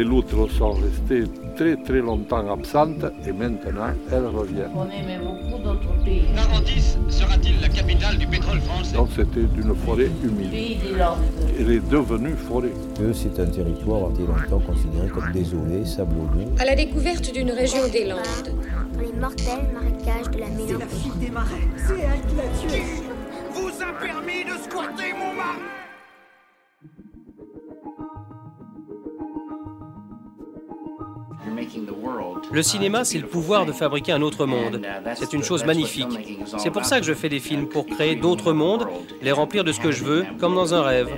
Les 0.00 0.06
loutres 0.06 0.50
sont 0.56 0.72
restées 0.72 1.24
très 1.56 1.76
très 1.76 2.00
longtemps 2.00 2.50
absentes 2.50 3.04
et 3.26 3.32
maintenant 3.32 3.92
elles 4.10 4.24
reviennent. 4.24 4.70
On 4.74 4.88
aimait 4.88 5.18
beaucoup 5.18 5.62
d'autres 5.62 5.92
pays. 6.02 6.24
Narandis 6.34 6.96
sera-t-il 7.10 7.60
la 7.60 7.68
capitale 7.68 8.16
du 8.16 8.26
pétrole 8.26 8.60
français? 8.60 8.96
Donc 8.96 9.10
c'était 9.14 9.42
une 9.42 9.74
forêt 9.84 10.08
humide. 10.24 10.80
Elle 11.58 11.70
est 11.70 11.86
devenue 11.90 12.32
forêt. 12.32 12.72
c'est 13.12 13.38
un 13.40 13.44
territoire 13.44 14.08
a 14.08 14.12
été 14.14 14.22
longtemps 14.22 14.64
considéré 14.66 15.08
comme 15.08 15.30
désolé, 15.32 15.84
sablonneux. 15.84 16.48
À 16.58 16.64
la 16.64 16.76
découverte 16.76 17.30
d'une 17.34 17.50
région 17.50 17.86
des 17.92 18.06
Landes. 18.06 18.20
dans 18.94 19.00
les 19.02 19.12
mortels 19.12 19.68
marécages 19.74 20.30
de 20.30 20.38
la 20.38 20.48
mélancolie. 20.48 21.12
des 21.20 21.30
marais. 21.30 21.68
C'est 21.76 21.92
elle 21.92 22.22
qui 22.26 22.36
l'a 22.36 22.48
tué. 22.58 22.82
Vous 23.52 23.68
a 23.82 23.92
permis 24.02 24.44
de 24.44 24.56
squatter 24.64 25.12
mon 25.12 25.34
mari 25.34 25.79
Le 32.52 32.62
cinéma, 32.62 33.04
c'est 33.04 33.18
le 33.18 33.26
pouvoir 33.26 33.66
de 33.66 33.72
fabriquer 33.72 34.12
un 34.12 34.22
autre 34.22 34.46
monde. 34.46 34.80
C'est 35.14 35.32
une 35.32 35.42
chose 35.42 35.64
magnifique. 35.64 36.08
C'est 36.58 36.70
pour 36.70 36.84
ça 36.84 37.00
que 37.00 37.06
je 37.06 37.14
fais 37.14 37.28
des 37.28 37.40
films, 37.40 37.68
pour 37.68 37.86
créer 37.86 38.16
d'autres 38.16 38.52
mondes, 38.52 38.86
les 39.22 39.32
remplir 39.32 39.64
de 39.64 39.72
ce 39.72 39.80
que 39.80 39.92
je 39.92 40.04
veux, 40.04 40.26
comme 40.38 40.54
dans 40.54 40.74
un 40.74 40.82
rêve. 40.82 41.08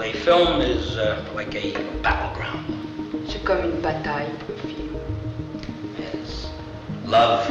A 0.00 0.12
film 0.12 0.62
is 0.62 0.96
uh, 0.96 1.16
like 1.34 1.54
a 1.54 1.76
battleground. 2.02 2.64
C'est 3.28 3.42
comme 3.44 3.58
une 3.64 3.80
bataille, 3.82 4.30
le 4.48 4.54
film. 4.54 4.88
Love, 7.10 7.50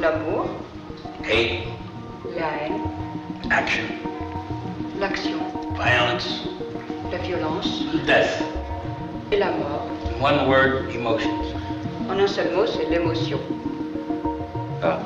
L'amour, 0.00 0.46
hate, 1.24 1.64
la 2.36 2.64
haine, 2.64 2.80
action, 3.50 3.84
l'action, 4.98 5.38
violence, 5.74 6.44
la 7.10 7.18
violence 7.18 7.84
death. 8.06 8.42
Et 9.34 9.38
la 9.38 9.50
mort. 9.50 9.86
One 10.22 10.48
word, 10.48 10.94
emotions. 10.94 11.28
En 12.08 12.18
un 12.18 12.26
seul 12.26 12.54
mot, 12.54 12.66
c'est 12.66 12.88
l'émotion. 12.88 13.38
Ah. 14.82 15.00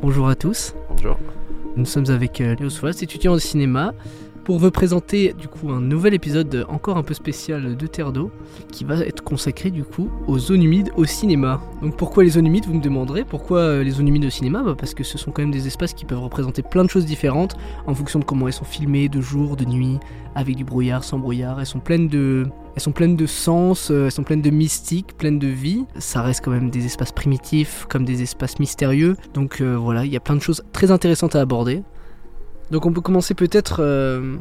Bonjour 0.00 0.28
à 0.28 0.34
tous. 0.34 0.74
Bonjour. 0.90 1.18
Nous 1.76 1.86
sommes 1.86 2.08
avec 2.08 2.40
euh, 2.40 2.54
Léo 2.54 2.70
Soulas, 2.70 2.98
étudiant 3.02 3.32
au 3.32 3.38
cinéma, 3.38 3.94
pour 4.44 4.58
vous 4.58 4.70
présenter 4.70 5.32
du 5.32 5.48
coup 5.48 5.70
un 5.70 5.80
nouvel 5.80 6.12
épisode 6.12 6.66
encore 6.68 6.98
un 6.98 7.02
peu 7.02 7.14
spécial 7.14 7.76
de 7.76 7.86
Terre 7.86 8.12
d'eau, 8.12 8.30
qui 8.70 8.84
va 8.84 8.96
être 8.98 9.24
consacré 9.24 9.70
du 9.70 9.84
coup 9.84 10.10
aux 10.26 10.38
zones 10.38 10.62
humides 10.62 10.90
au 10.96 11.06
cinéma. 11.06 11.62
Donc 11.82 11.96
pourquoi 11.96 12.24
les 12.24 12.30
zones 12.30 12.46
humides, 12.46 12.66
vous 12.66 12.74
me 12.74 12.82
demanderez? 12.82 13.24
Pourquoi 13.24 13.60
euh, 13.60 13.82
les 13.82 13.92
zones 13.92 14.08
humides 14.08 14.26
au 14.26 14.30
cinéma? 14.30 14.62
Bah, 14.62 14.74
Parce 14.78 14.92
que 14.92 15.02
ce 15.02 15.16
sont 15.16 15.30
quand 15.30 15.42
même 15.42 15.50
des 15.50 15.66
espaces 15.66 15.94
qui 15.94 16.04
peuvent 16.04 16.20
représenter 16.20 16.62
plein 16.62 16.84
de 16.84 16.90
choses 16.90 17.06
différentes 17.06 17.56
en 17.86 17.94
fonction 17.94 18.18
de 18.18 18.24
comment 18.24 18.46
elles 18.46 18.52
sont 18.52 18.64
filmées, 18.64 19.08
de 19.08 19.20
jour, 19.22 19.56
de 19.56 19.64
nuit, 19.64 19.98
avec 20.34 20.56
du 20.56 20.64
brouillard, 20.64 21.04
sans 21.04 21.18
brouillard. 21.18 21.58
Elles 21.58 21.66
sont 21.66 21.80
pleines 21.80 22.08
de, 22.08 22.46
elles 22.76 22.82
sont 22.82 22.92
pleines 22.92 23.16
de 23.16 23.26
sens, 23.26 23.90
euh, 23.90 24.06
elles 24.06 24.12
sont 24.12 24.24
pleines 24.24 24.42
de 24.42 24.50
mystique, 24.50 25.16
pleines 25.16 25.38
de 25.38 25.48
vie. 25.48 25.86
Ça 25.98 26.20
reste 26.20 26.44
quand 26.44 26.50
même 26.50 26.68
des 26.68 26.84
espaces 26.84 27.12
primitifs, 27.12 27.86
comme 27.88 28.04
des 28.04 28.22
espaces 28.22 28.58
mystérieux. 28.58 29.16
Donc 29.32 29.62
euh, 29.62 29.74
voilà, 29.74 30.04
il 30.04 30.12
y 30.12 30.16
a 30.16 30.20
plein 30.20 30.36
de 30.36 30.42
choses 30.42 30.62
très 30.72 30.90
intéressantes 30.90 31.34
à 31.34 31.40
aborder. 31.40 31.82
Donc 32.70 32.86
on 32.86 32.92
peut 32.92 33.00
commencer 33.00 33.34
peut-être 33.34 33.76
euh, 33.80 34.36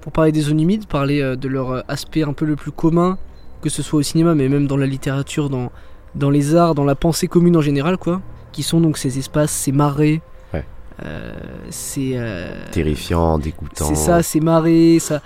pour 0.00 0.12
parler 0.12 0.32
des 0.32 0.40
zones 0.42 0.60
humides, 0.60 0.86
parler 0.86 1.20
euh, 1.22 1.36
de 1.36 1.48
leur 1.48 1.70
euh, 1.70 1.80
aspect 1.88 2.22
un 2.24 2.32
peu 2.32 2.44
le 2.44 2.56
plus 2.56 2.72
commun, 2.72 3.18
que 3.62 3.68
ce 3.70 3.82
soit 3.82 4.00
au 4.00 4.02
cinéma, 4.02 4.34
mais 4.34 4.48
même 4.48 4.66
dans 4.66 4.76
la 4.76 4.86
littérature, 4.86 5.48
dans, 5.48 5.70
dans 6.14 6.30
les 6.30 6.54
arts, 6.54 6.74
dans 6.74 6.84
la 6.84 6.94
pensée 6.94 7.28
commune 7.28 7.56
en 7.56 7.60
général, 7.62 7.96
quoi. 7.96 8.20
Qui 8.50 8.62
sont 8.62 8.80
donc 8.80 8.98
ces 8.98 9.18
espaces, 9.18 9.50
ces 9.52 9.72
marais. 9.72 10.20
Ouais. 10.52 10.64
euh, 11.04 11.32
ces, 11.70 12.12
euh, 12.16 12.52
Terrifiant, 12.70 13.38
dégoûtant. 13.38 13.86
c'est 13.86 13.94
ça, 13.94 14.22
c'est 14.22 14.40
marées, 14.40 14.98
ça. 14.98 15.22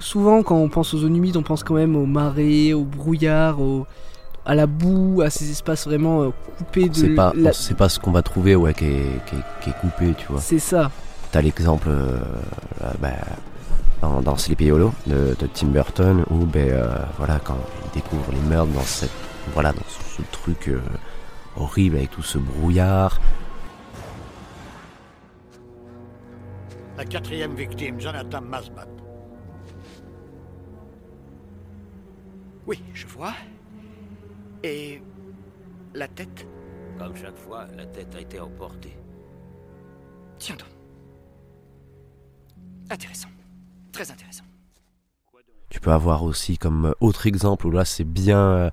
Souvent, 0.00 0.44
quand 0.44 0.56
on 0.56 0.68
pense 0.68 0.94
aux 0.94 0.98
zones 0.98 1.16
humides, 1.16 1.36
on 1.36 1.42
pense 1.42 1.64
quand 1.64 1.74
même 1.74 1.96
aux 1.96 2.06
marées, 2.06 2.72
au 2.72 2.84
brouillard, 2.84 3.60
au... 3.60 3.84
à 4.46 4.54
la 4.54 4.66
boue, 4.66 5.22
à 5.24 5.30
ces 5.30 5.50
espaces 5.50 5.86
vraiment 5.88 6.30
coupés 6.58 6.88
de. 6.88 6.94
C'est 6.94 7.08
pas, 7.16 7.32
la- 7.34 7.50
pas 7.76 7.88
ce 7.88 7.98
qu'on 7.98 8.12
va 8.12 8.22
trouver 8.22 8.54
ouais, 8.54 8.74
qui, 8.74 8.84
est, 8.84 9.20
qui, 9.26 9.34
est, 9.34 9.38
qui 9.62 9.70
est 9.70 9.78
coupé, 9.80 10.14
tu 10.16 10.26
vois. 10.28 10.40
C'est 10.40 10.60
ça. 10.60 10.92
T'as 11.30 11.42
l'exemple 11.42 11.88
euh, 11.90 12.18
euh, 12.82 12.92
bah, 13.00 13.10
dans, 14.00 14.22
dans 14.22 14.36
Sleepy 14.36 14.70
Hollow 14.70 14.92
de, 15.06 15.36
de 15.38 15.46
Tim 15.46 15.68
Burton 15.68 16.24
où 16.30 16.46
ben, 16.46 16.70
euh, 16.70 16.88
voilà, 17.18 17.38
quand 17.38 17.58
il 17.84 18.00
découvre 18.00 18.32
les 18.32 18.40
meurtres 18.40 18.72
dans, 18.72 18.80
cette, 18.80 19.10
voilà, 19.52 19.72
dans 19.72 19.84
ce, 19.86 20.16
ce 20.16 20.22
truc 20.32 20.68
euh, 20.68 20.80
horrible 21.56 21.96
avec 21.96 22.10
tout 22.10 22.22
ce 22.22 22.38
brouillard. 22.38 23.20
La 26.96 27.04
quatrième 27.04 27.54
victime, 27.54 28.00
Jonathan 28.00 28.40
Masbat. 28.40 28.88
Oui, 32.66 32.82
je 32.94 33.06
vois. 33.06 33.34
Et 34.62 35.02
la 35.94 36.08
tête? 36.08 36.46
Comme 36.98 37.14
chaque 37.14 37.36
fois, 37.36 37.66
la 37.76 37.86
tête 37.86 38.14
a 38.16 38.20
été 38.20 38.40
emportée. 38.40 38.98
Tiens 40.38 40.56
donc. 40.56 40.77
Intéressant. 42.90 43.28
Très 43.92 44.10
intéressant. 44.10 44.44
Tu 45.70 45.80
peux 45.80 45.92
avoir 45.92 46.22
aussi 46.22 46.56
comme 46.56 46.86
euh, 46.86 46.92
autre 47.00 47.26
exemple 47.26 47.66
où 47.66 47.70
là 47.70 47.84
c'est 47.84 48.04
bien, 48.04 48.38
euh, 48.38 48.70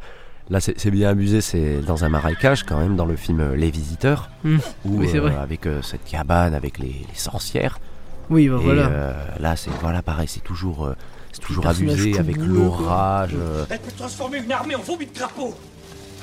là 0.49 0.59
c'est 0.61 0.91
bien 0.91 1.09
abusé, 1.09 1.41
c'est 1.41 1.81
dans 1.81 2.05
un 2.05 2.09
marécage 2.09 2.63
quand 2.63 2.79
même 2.79 2.95
dans 2.95 3.05
le 3.05 3.17
film 3.17 3.41
euh, 3.41 3.55
Les 3.55 3.69
Visiteurs, 3.71 4.29
Hmm. 4.43 4.57
où 4.85 4.99
Oui, 4.99 5.09
c'est 5.11 5.19
vrai. 5.19 5.33
euh, 5.33 5.41
avec 5.41 5.65
euh, 5.65 5.81
cette 5.81 6.05
cabane 6.05 6.53
avec 6.53 6.79
les, 6.79 6.87
les 7.09 7.15
sorcières. 7.15 7.79
Oui, 8.29 8.47
bah 8.47 8.57
Et 8.61 8.63
voilà. 8.63 8.87
euh, 8.87 9.13
là 9.39 9.55
c'est 9.57 9.71
voilà 9.81 10.01
pareil, 10.01 10.27
c'est 10.29 10.43
toujours, 10.43 10.85
euh, 10.85 10.95
c'est 11.33 11.41
toujours 11.41 11.67
abusé 11.67 12.17
avec 12.17 12.37
l'orage. 12.37 13.31
euh, 13.35 13.65
Elle 13.69 13.79
peut 13.79 13.91
transformer 13.91 14.37
une 14.39 14.51
armée 14.51 14.75
en 14.75 14.81
vomi 14.81 15.05
de 15.05 15.11
crapaud. 15.11 15.53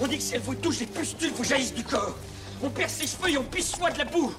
On 0.00 0.06
dit 0.06 0.16
que 0.16 0.22
si 0.22 0.34
elle 0.34 0.40
vous 0.40 0.54
touche, 0.54 0.80
les 0.80 0.86
pustules 0.86 1.32
vous 1.36 1.44
jaillissent 1.44 1.74
du 1.74 1.84
corps. 1.84 2.16
On 2.62 2.70
perd 2.70 2.88
ses 2.88 3.06
cheveux 3.06 3.30
et 3.30 3.36
on 3.38 3.44
pisse 3.44 3.72
soit 3.72 3.90
de 3.90 3.98
la 3.98 4.04
boue. 4.06 4.32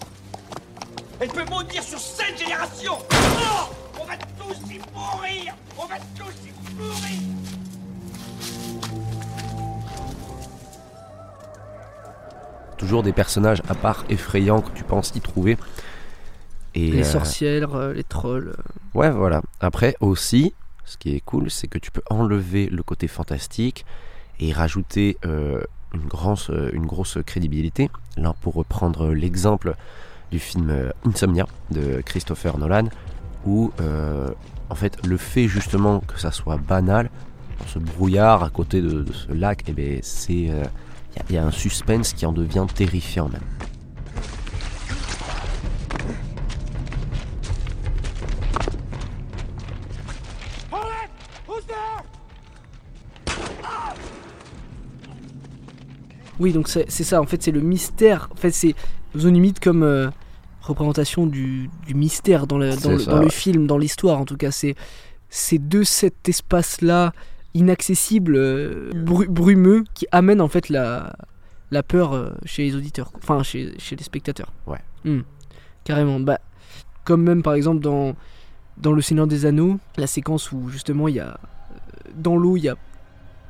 Elle 1.24 1.30
peut 1.30 1.46
maudire 1.50 1.82
sur 1.82 2.00
sept 2.00 2.38
générations. 2.38 2.98
Oh 3.10 3.70
on 4.02 4.04
va 4.04 4.18
tous 4.38 4.58
y 4.70 4.78
mourir. 4.94 5.56
On 5.78 5.86
va 5.86 5.96
tous 6.18 6.34
y 6.46 6.76
mourir. 6.76 7.20
toujours 12.78 13.04
des 13.04 13.14
personnages 13.14 13.62
à 13.70 13.76
part 13.76 14.04
effrayants 14.10 14.60
que 14.60 14.72
tu 14.72 14.84
penses 14.84 15.14
y 15.16 15.22
trouver. 15.22 15.58
Et, 16.76 16.92
les 16.92 17.08
euh, 17.08 17.10
sorcières, 17.10 17.74
euh, 17.76 17.94
les 17.94 18.04
trolls. 18.04 18.58
Ouais, 18.94 19.10
voilà. 19.10 19.42
Après 19.62 19.96
aussi, 20.02 20.54
ce 20.84 20.98
qui 20.98 21.16
est 21.16 21.22
cool, 21.22 21.50
c'est 21.50 21.68
que 21.68 21.78
tu 21.78 21.90
peux 21.90 22.02
enlever 22.10 22.68
le 22.68 22.84
côté 22.84 23.08
fantastique 23.08 23.86
et 24.42 24.48
y 24.48 24.52
rajouter 24.52 25.16
euh, 25.26 25.62
une, 25.94 26.06
grosse, 26.06 26.50
euh, 26.50 26.70
une 26.74 26.86
grosse 26.86 27.18
crédibilité. 27.26 27.90
Là, 28.18 28.36
pour 28.42 28.56
reprendre 28.56 29.14
l'exemple 29.14 29.76
du 30.34 30.40
film 30.40 30.72
euh, 30.72 30.90
Insomnia 31.06 31.46
de 31.70 32.02
Christopher 32.02 32.58
Nolan, 32.58 32.86
où 33.46 33.72
euh, 33.80 34.32
en 34.72 34.76
fait 34.76 35.06
le 35.06 35.18
fait 35.18 35.48
justement 35.48 36.00
que 36.00 36.20
ça 36.20 36.32
soit 36.32 36.58
banal, 36.58 37.12
ce 37.68 37.78
brouillard 37.78 38.44
à 38.44 38.50
côté 38.50 38.82
de, 38.82 39.06
ce 39.14 39.32
lac, 39.32 39.62
et 39.62 39.66
eh 39.68 39.74
ben, 39.74 40.00
c'est 40.02 40.50
euh, 40.50 40.64
il 41.30 41.36
y, 41.36 41.38
a 41.38 41.46
un 41.46 41.52
suspense 41.52 42.14
qui 42.14 42.26
en 42.26 42.32
devient 42.32 42.66
terrifiant 42.74 43.30
même. 43.30 43.42
Oui, 56.40 56.52
donc 56.52 56.68
c'est 56.68 56.90
ça, 56.90 57.22
en 57.22 57.26
fait, 57.26 57.42
c'est 57.42 57.52
le 57.52 57.62
mystère. 57.62 58.28
En 58.32 58.36
fait, 58.36 58.52
c'est 58.52 58.76
zone 59.16 59.38
humide 59.38 59.60
comme 59.60 60.12
représentation 60.64 61.28
du, 61.28 61.70
du 61.86 61.94
mystère 61.94 62.48
dans, 62.48 62.58
le- 62.58 62.70
dans 62.72 62.76
C'est 62.80 62.90
le, 62.90 63.00
ça, 63.00 63.12
dans 63.12 63.18
le 63.20 63.26
ouais. 63.26 63.32
film, 63.32 63.68
dans 63.68 63.78
l'histoire 63.78 64.20
en 64.20 64.26
tout 64.26 64.38
cas. 64.38 64.52
C'est 64.52 65.68
de 65.68 65.84
cet 65.84 66.30
espace-là 66.30 67.12
inaccessible, 67.54 68.36
euh, 68.36 68.92
bru- 68.94 69.28
brumeux, 69.28 69.84
qui 69.94 70.06
amène 70.12 70.42
en 70.42 70.48
fait 70.48 70.70
la, 70.70 71.16
la 71.72 71.84
peur 71.84 72.14
euh, 72.14 72.30
chez 72.46 72.64
les 72.64 72.76
auditeurs, 72.76 73.12
enfin 73.18 73.44
chez, 73.44 73.74
chez 73.78 73.96
les 73.96 74.04
spectateurs. 74.04 74.52
Ouais. 74.68 74.80
Hmm. 75.06 75.22
Carrément. 75.84 76.20
Bah, 76.20 76.40
comme 77.04 77.24
même 77.24 77.44
par 77.44 77.54
exemple 77.56 77.80
dans, 77.82 78.16
dans 78.78 78.92
Le 78.92 79.02
Seigneur 79.02 79.28
des 79.28 79.46
Anneaux, 79.46 79.80
la 79.98 80.08
séquence 80.08 80.52
où 80.52 80.70
justement 80.70 81.08
il 81.08 81.16
y 81.16 81.20
a 81.20 81.30
euh, 81.30 82.12
dans 82.16 82.38
l'eau 82.38 82.56
il 82.58 82.64
y 82.64 82.70
a 82.70 82.76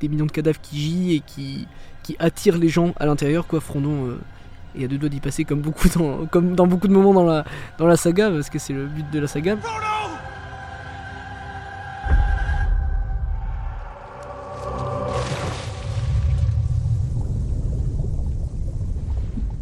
des 0.00 0.08
millions 0.08 0.26
de 0.26 0.32
cadavres 0.32 0.60
qui 0.60 0.78
gît 0.80 1.14
et 1.16 1.20
qui, 1.20 1.66
qui 2.02 2.16
attirent 2.18 2.58
les 2.58 2.68
gens 2.68 2.92
à 2.96 3.06
l'intérieur 3.06 3.46
quoi 3.46 3.60
Frondon 3.60 4.06
euh, 4.08 4.18
et 4.76 4.84
à 4.84 4.88
deux 4.88 4.98
doigts 4.98 5.08
d'y 5.08 5.20
passer 5.20 5.44
comme 5.44 5.60
beaucoup 5.60 5.88
dans, 5.88 6.26
comme 6.26 6.54
dans 6.54 6.66
beaucoup 6.66 6.88
de 6.88 6.92
moments 6.92 7.14
dans 7.14 7.24
la, 7.24 7.44
dans 7.78 7.86
la 7.86 7.96
saga 7.96 8.30
parce 8.30 8.50
que 8.50 8.58
c'est 8.58 8.72
le 8.72 8.86
but 8.86 9.04
de 9.10 9.20
la 9.20 9.26
saga. 9.26 9.56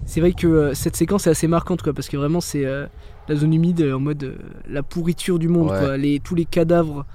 C'est 0.07 0.21
vrai 0.21 0.33
que 0.33 0.47
euh, 0.47 0.75
cette 0.75 0.97
séquence 0.97 1.27
est 1.27 1.31
assez 1.31 1.47
marquante 1.49 1.83
quoi 1.83 1.93
parce 1.95 2.09
que 2.09 2.17
vraiment 2.17 2.41
c'est 2.41 2.67
euh, 2.67 2.87
la 3.29 3.37
zone 3.37 3.55
humide 3.55 3.81
euh, 3.81 3.95
en 3.97 4.01
mode 4.01 4.37
la 4.69 4.83
pourriture 4.83 5.39
du 5.39 5.49
monde 5.49 5.71
Ouais. 5.71 5.79
quoi 5.79 5.97
les, 5.97 6.21
tous 6.21 6.35
les 6.35 6.45
cadavres. 6.45 7.07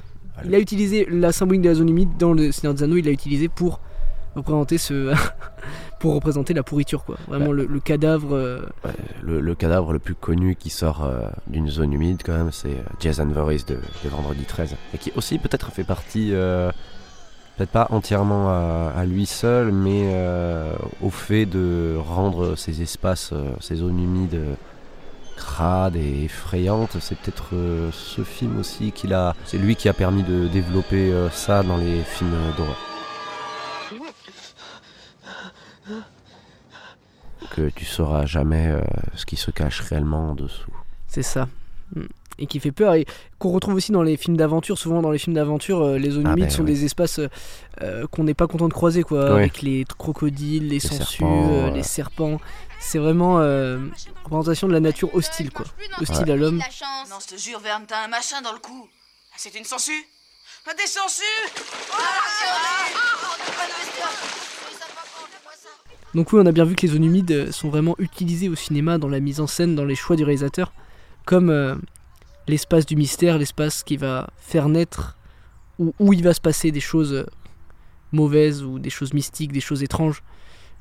Il 0.45 0.53
a 0.55 0.59
utilisé 0.59 1.07
la 1.09 1.31
symbolique 1.31 1.61
de 1.63 1.69
la 1.69 1.75
zone 1.75 1.89
humide 1.89 2.09
dans 2.19 2.33
le 2.33 2.51
Seigneur 2.51 2.73
des 2.73 2.83
Anneaux 2.83 2.97
il 2.97 3.05
l'a 3.05 3.11
utilisé 3.11 3.49
pour 3.49 3.81
représenter 4.35 4.77
ce 4.77 5.13
pour 5.99 6.13
représenter 6.13 6.53
la 6.53 6.63
pourriture 6.63 7.03
quoi 7.03 7.17
vraiment 7.27 7.51
le, 7.51 7.65
le 7.65 7.79
cadavre 7.79 8.35
euh, 8.35 8.61
Ouais, 8.85 8.91
le, 9.21 9.39
le 9.39 9.55
cadavre 9.55 9.93
le 9.93 9.99
plus 9.99 10.15
connu 10.15 10.55
qui 10.55 10.69
sort 10.69 11.03
euh, 11.05 11.27
d'une 11.47 11.69
zone 11.69 11.93
humide 11.93 12.21
quand 12.25 12.33
même, 12.37 12.51
c'est 12.51 12.69
euh, 12.69 12.83
Jason 12.99 13.25
Voorhees 13.27 13.65
de, 13.67 13.75
de 13.75 14.09
Vendredi 14.09 14.43
13. 14.43 14.75
Et 14.93 14.97
qui 14.97 15.11
aussi 15.15 15.37
peut-être 15.39 15.71
fait 15.71 15.83
partie, 15.83 16.29
euh, 16.33 16.71
peut-être 17.57 17.71
pas 17.71 17.87
entièrement 17.89 18.49
à, 18.49 18.93
à 18.95 19.05
lui 19.05 19.25
seul, 19.25 19.71
mais 19.71 20.13
au 21.01 21.09
fait 21.09 21.45
de 21.45 21.95
rendre 21.97 22.55
ces 22.55 22.81
espaces, 22.81 23.33
ces 23.59 23.75
zones 23.75 23.99
humides 23.99 24.39
crades 25.37 25.95
et 25.95 26.25
effrayantes. 26.25 26.97
C'est 26.99 27.17
peut-être 27.17 27.49
euh, 27.53 27.89
ce 27.93 28.23
film 28.23 28.59
aussi 28.59 28.91
qu'il 28.91 29.13
a... 29.13 29.35
C'est 29.45 29.57
lui 29.57 29.75
qui 29.75 29.87
a 29.87 29.93
permis 29.93 30.23
de 30.23 30.47
développer 30.47 31.11
euh, 31.13 31.29
ça 31.29 31.63
dans 31.63 31.77
les 31.77 32.01
films 32.01 32.35
d'horreur. 32.57 32.77
Que 37.55 37.69
tu 37.69 37.85
sauras 37.85 38.25
jamais 38.25 38.67
euh, 38.67 38.81
ce 39.15 39.25
qui 39.25 39.35
se 39.35 39.51
cache 39.51 39.81
réellement 39.81 40.31
en 40.31 40.35
dessous. 40.35 40.71
c'est 41.07 41.23
ça 41.23 41.47
et 42.39 42.45
qui 42.45 42.59
fait 42.59 42.71
peur 42.71 42.93
et 42.93 43.07
qu'on 43.39 43.49
retrouve 43.49 43.73
aussi 43.75 43.91
dans 43.91 44.03
les 44.03 44.15
films 44.15 44.37
d'aventure 44.37 44.77
souvent 44.77 45.01
dans 45.01 45.09
les 45.09 45.17
films 45.17 45.35
d'aventure 45.35 45.81
euh, 45.81 45.97
les 45.97 46.11
zones 46.11 46.27
Ah 46.27 46.33
humides 46.33 46.43
ben 46.45 46.49
sont 46.51 46.61
oui. 46.63 46.71
des 46.71 46.85
espaces 46.85 47.19
euh, 47.81 48.05
qu'on 48.11 48.25
n'est 48.25 48.35
pas 48.35 48.45
content 48.45 48.67
de 48.67 48.73
croiser 48.73 49.01
quoi 49.01 49.25
Oui. 49.33 49.39
avec 49.39 49.61
les 49.63 49.85
crocodiles 49.97 50.67
les, 50.67 50.79
sangsues 50.79 51.17
serpents, 51.17 51.49
euh, 51.51 51.65
ouais. 51.69 51.71
les 51.71 51.81
serpents 51.81 52.39
c'est 52.79 52.99
vraiment 52.99 53.39
euh, 53.39 53.79
représentation 54.23 54.67
de 54.67 54.73
la 54.73 54.79
nature 54.81 55.15
hostile 55.15 55.49
quoi 55.51 55.65
hostile 55.99 56.25
Ouais. 56.25 56.31
à 56.31 56.35
l'homme 56.35 56.57
Non, 57.09 57.17
je 57.27 57.35
te 57.35 57.41
jure, 57.41 57.59
Verne, 57.59 57.85
t'as 57.87 58.03
un 58.05 58.07
machin 58.07 58.39
dans 58.43 58.53
le 58.53 58.59
cou. 58.59 58.87
C'est 59.35 59.55
une 59.57 59.63
sangsue 59.65 60.05
Ah, 60.67 60.73
Des 60.75 60.85
sangsues 60.85 61.23
Donc 66.17 66.33
oui, 66.33 66.39
on 66.41 66.47
a 66.47 66.51
bien 66.51 66.63
vu 66.63 66.73
que 66.73 66.81
les 66.81 66.87
zones 66.93 67.03
humides 67.03 67.31
euh, 67.31 67.51
sont 67.51 67.69
vraiment 67.69 67.95
utilisées 67.99 68.49
au 68.49 68.55
cinéma 68.55 68.97
dans 68.97 69.07
la 69.07 69.19
mise 69.19 69.39
en 69.39 69.45
scène, 69.45 69.75
dans 69.75 69.85
les 69.85 69.93
choix 69.93 70.15
du 70.15 70.23
réalisateur, 70.23 70.73
comme 71.25 71.51
euh, 71.51 71.75
l'espace 72.47 72.87
du 72.87 72.95
mystère, 72.95 73.37
l'espace 73.37 73.83
qui 73.83 73.97
va 73.97 74.27
faire 74.39 74.67
naître, 74.67 75.15
où, 75.77 75.93
où 75.99 76.13
il 76.13 76.23
va 76.23 76.33
se 76.33 76.41
passer 76.41 76.71
des 76.71 76.79
choses 76.79 77.13
euh, 77.13 77.27
mauvaises 78.13 78.63
ou 78.63 78.79
des 78.79 78.89
choses 78.89 79.13
mystiques, 79.13 79.51
des 79.51 79.59
choses 79.59 79.83
étranges, 79.83 80.23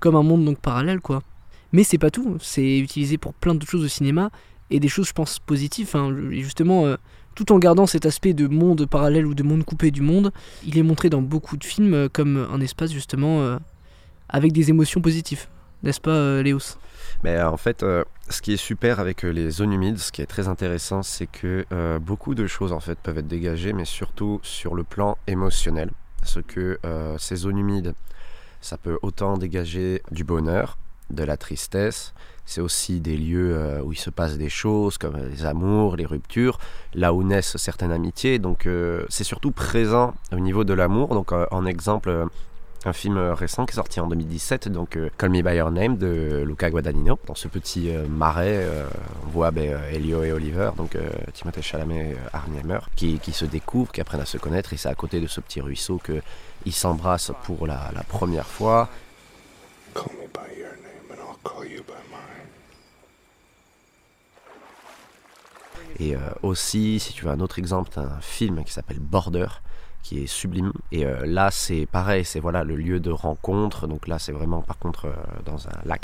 comme 0.00 0.16
un 0.16 0.22
monde 0.22 0.42
donc 0.42 0.58
parallèle 0.58 1.00
quoi. 1.00 1.22
Mais 1.70 1.84
c'est 1.84 1.98
pas 1.98 2.10
tout, 2.10 2.38
c'est 2.40 2.78
utilisé 2.78 3.18
pour 3.18 3.34
plein 3.34 3.52
d'autres 3.52 3.70
choses 3.70 3.84
au 3.84 3.88
cinéma 3.88 4.30
et 4.70 4.80
des 4.80 4.88
choses 4.88 5.08
je 5.08 5.12
pense 5.12 5.38
positives. 5.38 5.90
hein. 5.96 6.16
Justement, 6.30 6.96
tout 7.34 7.52
en 7.52 7.58
gardant 7.58 7.84
cet 7.84 8.06
aspect 8.06 8.32
de 8.32 8.46
monde 8.46 8.86
parallèle 8.86 9.26
ou 9.26 9.34
de 9.34 9.42
monde 9.42 9.64
coupé 9.64 9.90
du 9.90 10.00
monde, 10.00 10.32
il 10.64 10.78
est 10.78 10.82
montré 10.82 11.10
dans 11.10 11.20
beaucoup 11.20 11.58
de 11.58 11.64
films 11.64 12.08
comme 12.08 12.38
un 12.50 12.60
espace 12.62 12.90
justement 12.90 13.58
avec 14.28 14.52
des 14.52 14.70
émotions 14.70 15.00
positives, 15.00 15.46
n'est-ce 15.82 16.00
pas 16.00 16.10
euh, 16.10 16.42
Léos? 16.42 16.78
Mais 17.22 17.36
euh, 17.36 17.50
en 17.50 17.56
fait, 17.56 17.82
euh, 17.82 18.04
ce 18.28 18.42
qui 18.42 18.52
est 18.52 18.58
super 18.58 19.00
avec 19.00 19.22
les 19.22 19.50
zones 19.50 19.72
humides, 19.72 19.98
ce 19.98 20.12
qui 20.12 20.22
est 20.22 20.26
très 20.26 20.48
intéressant, 20.48 21.02
c'est 21.02 21.26
que 21.26 21.64
beaucoup 22.00 22.34
de 22.34 22.46
choses 22.46 22.72
en 22.72 22.80
fait 22.80 22.98
peuvent 22.98 23.18
être 23.18 23.28
dégagées, 23.28 23.72
mais 23.72 23.84
surtout 23.84 24.40
sur 24.42 24.74
le 24.74 24.84
plan 24.84 25.16
émotionnel. 25.26 25.90
Parce 26.20 26.38
que 26.46 26.78
ces 27.18 27.36
zones 27.36 27.58
humides, 27.58 27.94
ça 28.60 28.76
peut 28.76 28.98
autant 29.02 29.38
dégager 29.38 30.02
du 30.10 30.24
bonheur, 30.24 30.76
de 31.10 31.22
la 31.22 31.36
tristesse. 31.36 32.14
C'est 32.46 32.60
aussi 32.60 33.00
des 33.00 33.16
lieux 33.16 33.80
où 33.84 33.92
il 33.92 33.98
se 33.98 34.10
passe 34.10 34.36
des 34.36 34.48
choses 34.48 34.98
comme 34.98 35.16
les 35.16 35.46
amours, 35.46 35.94
les 35.94 36.06
ruptures, 36.06 36.58
là 36.94 37.14
où 37.14 37.22
naissent 37.22 37.56
certaines 37.58 37.92
amitiés. 37.92 38.40
Donc 38.40 38.68
c'est 39.08 39.24
surtout 39.24 39.52
présent 39.52 40.14
au 40.32 40.40
niveau 40.40 40.64
de 40.64 40.74
l'amour. 40.74 41.14
Donc 41.14 41.30
en 41.30 41.64
exemple, 41.64 42.26
un 42.86 42.92
film 42.92 43.16
euh, 43.16 43.34
récent 43.34 43.66
qui 43.66 43.72
est 43.72 43.76
sorti 43.76 44.00
en 44.00 44.06
2017, 44.06 44.68
donc 44.68 44.96
euh, 44.96 45.10
Call 45.18 45.30
Me 45.30 45.42
By 45.42 45.56
Your 45.56 45.70
Name 45.70 45.96
de 45.96 46.44
Luca 46.46 46.70
Guadagnino. 46.70 47.18
Dans 47.26 47.34
ce 47.34 47.48
petit 47.48 47.90
euh, 47.90 48.06
marais, 48.08 48.66
on 49.24 49.28
voit 49.30 49.50
ben, 49.50 49.78
Elio 49.92 50.22
et 50.22 50.32
Oliver, 50.32 50.70
donc 50.76 50.96
Timothée 51.32 51.62
Chalamet 51.62 52.10
et 52.12 52.16
Armie 52.32 52.60
Hammer, 52.60 52.80
qui, 52.94 53.18
qui 53.18 53.32
se 53.32 53.44
découvrent, 53.44 53.92
qui 53.92 54.00
apprennent 54.00 54.20
à 54.20 54.26
se 54.26 54.38
connaître, 54.38 54.72
et 54.72 54.76
c'est 54.76 54.88
à 54.88 54.94
côté 54.94 55.20
de 55.20 55.26
ce 55.26 55.40
petit 55.40 55.60
ruisseau 55.60 56.00
qu'ils 56.04 56.74
s'embrassent 56.74 57.32
pour 57.44 57.66
la, 57.66 57.90
la 57.94 58.02
première 58.02 58.46
fois. 58.46 58.88
Call 59.94 60.12
me 60.20 60.26
by 60.28 60.58
your 60.58 60.72
name 60.82 61.10
and 61.10 61.22
I'll 61.22 61.38
call 61.42 61.66
you 61.66 61.82
by 61.82 61.94
mine. 62.10 62.46
Et 65.98 66.14
euh, 66.14 66.18
aussi, 66.42 67.00
si 67.00 67.12
tu 67.12 67.24
veux 67.24 67.30
un 67.30 67.40
autre 67.40 67.58
exemple, 67.58 67.90
un 67.96 68.20
film 68.20 68.64
qui 68.64 68.72
s'appelle 68.72 68.98
Border, 68.98 69.46
qui 70.06 70.22
est 70.22 70.26
sublime. 70.28 70.72
Et 70.92 71.04
euh, 71.04 71.26
là, 71.26 71.50
c'est 71.50 71.86
pareil, 71.90 72.24
c'est 72.24 72.38
voilà 72.46 72.62
le 72.62 72.76
lieu 72.76 73.00
de 73.00 73.10
rencontre. 73.10 73.86
Donc 73.88 74.06
là, 74.06 74.18
c'est 74.20 74.32
vraiment 74.32 74.62
par 74.62 74.78
contre 74.78 75.06
euh, 75.06 75.12
dans 75.44 75.66
un 75.66 75.78
lac. 75.84 76.02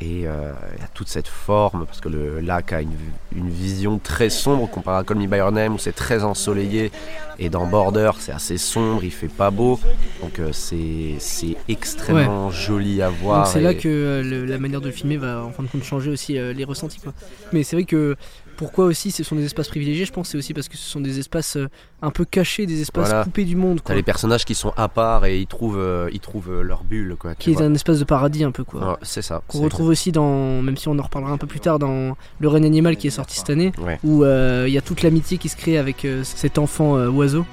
Et 0.00 0.28
euh, 0.28 0.52
il 0.76 0.80
y 0.80 0.84
a 0.84 0.86
toute 0.94 1.08
cette 1.08 1.26
forme, 1.26 1.84
parce 1.84 2.00
que 2.00 2.08
le 2.08 2.38
lac 2.38 2.72
a 2.72 2.80
une, 2.80 2.92
une 3.34 3.48
vision 3.50 3.98
très 3.98 4.30
sombre 4.30 4.70
comparé 4.70 4.98
à 5.00 5.02
Call 5.02 5.16
Me 5.18 5.26
By 5.26 5.38
Your 5.38 5.50
Name, 5.50 5.74
où 5.74 5.78
c'est 5.78 5.90
très 6.04 6.22
ensoleillé. 6.22 6.92
Et 7.40 7.48
dans 7.50 7.66
Border, 7.66 8.12
c'est 8.20 8.30
assez 8.30 8.58
sombre, 8.58 9.02
il 9.02 9.10
fait 9.10 9.26
pas 9.42 9.50
beau. 9.50 9.80
Donc 10.22 10.40
c'est 10.52 11.16
c'est 11.18 11.56
extrêmement 11.68 12.50
joli 12.52 13.02
à 13.02 13.10
voir. 13.10 13.42
Donc 13.42 13.52
c'est 13.52 13.60
là 13.60 13.74
que 13.74 14.22
le- 14.24 14.44
la 14.44 14.58
manière 14.58 14.80
de 14.80 14.92
filmer 14.92 15.16
va 15.16 15.42
en 15.44 15.50
fin 15.50 15.64
de 15.64 15.68
compte 15.68 15.82
changer 15.82 16.10
aussi 16.12 16.34
les 16.34 16.64
ressentis 16.64 17.00
quoi. 17.00 17.12
Mais 17.52 17.64
c'est 17.64 17.74
vrai 17.74 17.84
que 17.84 18.14
pourquoi 18.58 18.86
aussi 18.86 19.12
ce 19.12 19.22
sont 19.22 19.36
des 19.36 19.44
espaces 19.44 19.68
privilégiés, 19.68 20.04
je 20.04 20.12
pense 20.12 20.28
c'est 20.30 20.36
aussi 20.36 20.52
parce 20.52 20.68
que 20.68 20.76
ce 20.76 20.82
sont 20.90 21.00
des 21.00 21.20
espaces 21.20 21.56
euh, 21.56 21.68
un 22.02 22.10
peu 22.10 22.24
cachés, 22.24 22.66
des 22.66 22.80
espaces 22.82 23.06
Voilà. 23.08 23.22
coupés 23.24 23.44
du 23.44 23.54
monde 23.54 23.80
T'as 23.84 23.94
les 23.94 24.02
personnages 24.02 24.44
qui 24.44 24.56
sont 24.56 24.72
à 24.76 24.88
part 24.88 25.24
et 25.26 25.38
ils 25.38 25.46
trouvent, 25.46 25.78
euh, 25.78 26.10
ils 26.12 26.18
trouvent 26.18 26.50
euh, 26.50 26.62
leur 26.62 26.82
bulle. 26.82 27.14
Quoi, 27.18 27.36
Qui 27.36 27.52
est 27.52 27.62
un 27.62 27.72
espace 27.72 28.00
de 28.00 28.04
paradis 28.04 28.42
un 28.42 28.50
peu 28.50 28.64
quoi. 28.64 28.80
Ouais, 28.90 28.96
c'est 29.02 29.22
ça. 29.22 29.42
Qu'on 29.46 29.60
retrouve 29.60 29.86
aussi 29.88 30.10
dans, 30.10 30.60
même 30.60 30.76
si 30.76 30.88
on 30.88 30.98
en 30.98 31.02
reparlera 31.02 31.30
un 31.32 31.38
peu 31.38 31.46
plus 31.46 31.60
tard, 31.60 31.78
dans 31.78 32.16
Le 32.40 32.48
règne 32.48 32.66
animal 32.66 32.96
qui 32.96 33.06
est 33.06 33.10
sorti 33.10 33.38
cette 33.38 33.50
année, 33.50 33.70
Ouais. 33.78 33.98
où 34.02 34.24
euh, 34.24 34.64
il 34.66 34.74
y 34.74 34.78
a 34.78 34.82
toute 34.82 35.02
l'amitié 35.02 35.38
qui 35.38 35.48
se 35.48 35.56
crée 35.56 35.78
avec 35.78 36.04
euh, 36.04 36.24
cet 36.24 36.58
enfant 36.58 36.96
euh, 36.96 37.08
oiseau. 37.08 37.46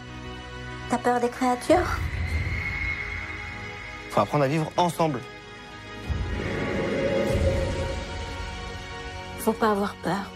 T'as 0.89 0.97
peur 0.97 1.19
des 1.21 1.29
créatures? 1.29 1.85
Faut 4.09 4.21
apprendre 4.21 4.43
à 4.43 4.47
vivre 4.47 4.71
ensemble. 4.75 5.19
Faut 9.39 9.53
pas 9.53 9.69
avoir 9.71 9.93
peur. 10.03 10.31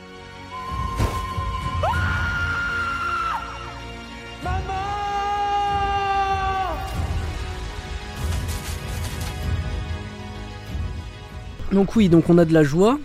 Donc 11.72 11.96
oui, 11.96 12.10
donc 12.10 12.30
on 12.30 12.38
a 12.40 12.46
de 12.46 12.54
la 12.54 12.64
joie, 12.64 13.00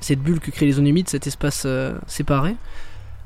cette 0.00 0.20
bulle 0.20 0.38
que 0.38 0.50
créent 0.50 0.66
les 0.66 0.72
zones 0.72 0.86
humides, 0.86 1.08
cet 1.08 1.26
espace 1.26 1.64
euh, 1.66 1.98
séparé. 2.06 2.54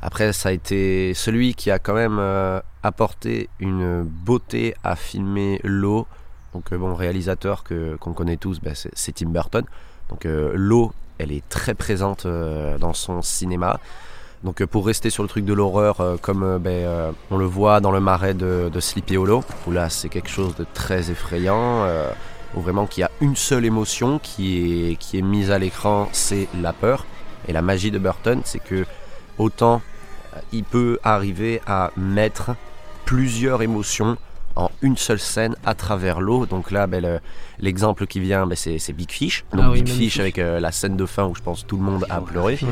Après, 0.01 0.33
ça 0.33 0.49
a 0.49 0.53
été 0.53 1.13
celui 1.15 1.55
qui 1.55 1.71
a 1.71 1.79
quand 1.79 1.95
même 1.95 2.17
euh, 2.19 2.59
apporté 2.83 3.49
une 3.61 4.03
beauté 4.03 4.75
à 4.83 4.97
filmer 4.97 5.61
l'eau. 5.63 6.07
Donc, 6.55 6.73
euh, 6.73 6.79
bon, 6.79 6.95
réalisateur 6.95 7.65
que, 7.65 7.97
qu'on 7.97 8.15
connaît 8.15 8.39
tous, 8.39 8.61
ben, 8.61 8.75
c'est, 8.75 8.91
c'est 8.95 9.13
Tim 9.13 9.29
Burton. 9.29 9.65
Donc, 10.09 10.25
l'eau, 10.25 10.93
elle 11.19 11.33
est 11.33 11.49
très 11.49 11.75
présente 11.75 12.27
dans 12.27 12.93
son 12.93 13.23
cinéma. 13.23 13.81
Donc, 14.45 14.61
euh, 14.61 14.67
pour 14.67 14.87
rester 14.87 15.11
sur 15.11 15.23
le 15.23 15.29
truc 15.29 15.45
de 15.45 15.53
l'horreur, 15.53 16.01
euh, 16.01 16.17
comme 16.21 16.43
euh, 16.43 16.59
ben, 16.59 17.15
on 17.31 17.37
le 17.37 17.45
voit 17.45 17.81
dans 17.81 17.93
le 17.93 18.01
marais 18.01 18.35
de, 18.35 18.71
Sleepy 18.81 19.17
Hollow, 19.17 19.45
où 19.67 19.71
là, 19.71 19.89
c'est 19.89 20.09
quelque 20.09 20.31
chose 20.31 20.55
de 20.57 20.67
très 20.75 21.11
effrayant. 21.11 21.87
où 22.55 22.61
vraiment 22.61 22.87
qu'il 22.87 23.01
y 23.01 23.05
a 23.05 23.11
une 23.21 23.37
seule 23.37 23.65
émotion 23.65 24.19
qui 24.19 24.91
est, 24.91 24.97
qui 24.97 25.19
est 25.19 25.23
mise 25.23 25.51
à 25.51 25.59
l'écran, 25.59 26.09
c'est 26.13 26.49
la 26.61 26.73
peur. 26.73 27.07
Et 27.49 27.53
la 27.53 27.63
magie 27.63 27.91
de 27.91 27.99
Burton, 27.99 28.41
c'est 28.45 28.63
que 28.63 28.85
autant 29.39 29.81
il 30.53 30.65
peut 30.65 30.99
arriver 31.03 31.61
à 31.67 31.91
mettre 31.97 32.55
plusieurs 33.05 33.63
émotions 33.63 34.17
en 34.57 34.71
une 34.83 34.97
seule 34.97 35.19
scène 35.19 35.55
à 35.65 35.75
travers 35.75 36.21
l'eau. 36.21 36.47
Donc 36.47 36.71
là, 36.71 36.87
ben, 36.87 37.03
le- 37.03 37.21
l'exemple 37.59 38.07
qui 38.07 38.21
vient, 38.21 38.47
ben, 38.47 38.57
c'est 38.57 38.93
Big 38.93 39.11
Fish. 39.11 39.45
Donc 39.53 39.61
Ah 39.65 39.71
oui, 39.71 39.79
Big 39.83 39.89
magnifique. 39.89 40.11
Fish 40.11 40.21
avec 40.21 40.39
euh, 40.39 40.61
la 40.61 40.73
scène 40.73 40.97
de 40.97 41.07
fin 41.07 41.25
où 41.27 41.35
je 41.35 41.43
pense 41.43 41.67
tout 41.67 41.77
le 41.77 41.83
monde 41.83 42.05
a 42.11 42.21
pleuré. 42.21 42.59
Ouais. 42.63 42.69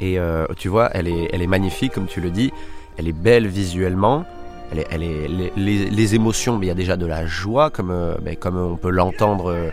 Et 0.00 0.18
euh, 0.18 0.46
tu 0.56 0.68
vois, 0.68 0.90
elle 0.94 1.08
est, 1.08 1.28
elle 1.32 1.42
est 1.42 1.46
magnifique, 1.46 1.92
comme 1.92 2.06
tu 2.06 2.20
le 2.20 2.30
dis. 2.30 2.52
Elle 2.96 3.08
est 3.08 3.12
belle 3.12 3.46
visuellement. 3.46 4.24
Elle 4.72 4.78
est, 4.80 4.86
elle 4.90 5.02
est, 5.02 5.28
les, 5.28 5.52
les- 5.56 5.90
les 5.90 6.14
émotions, 6.14 6.58
mais 6.58 6.66
il 6.66 6.68
y 6.68 6.72
a 6.72 6.74
déjà 6.74 6.96
de 6.96 7.06
la 7.06 7.26
joie, 7.26 7.70
comme, 7.70 7.90
euh, 7.90 8.14
ben, 8.22 8.34
comme 8.36 8.56
on 8.56 8.76
peut 8.76 8.90
l'entendre 8.90 9.70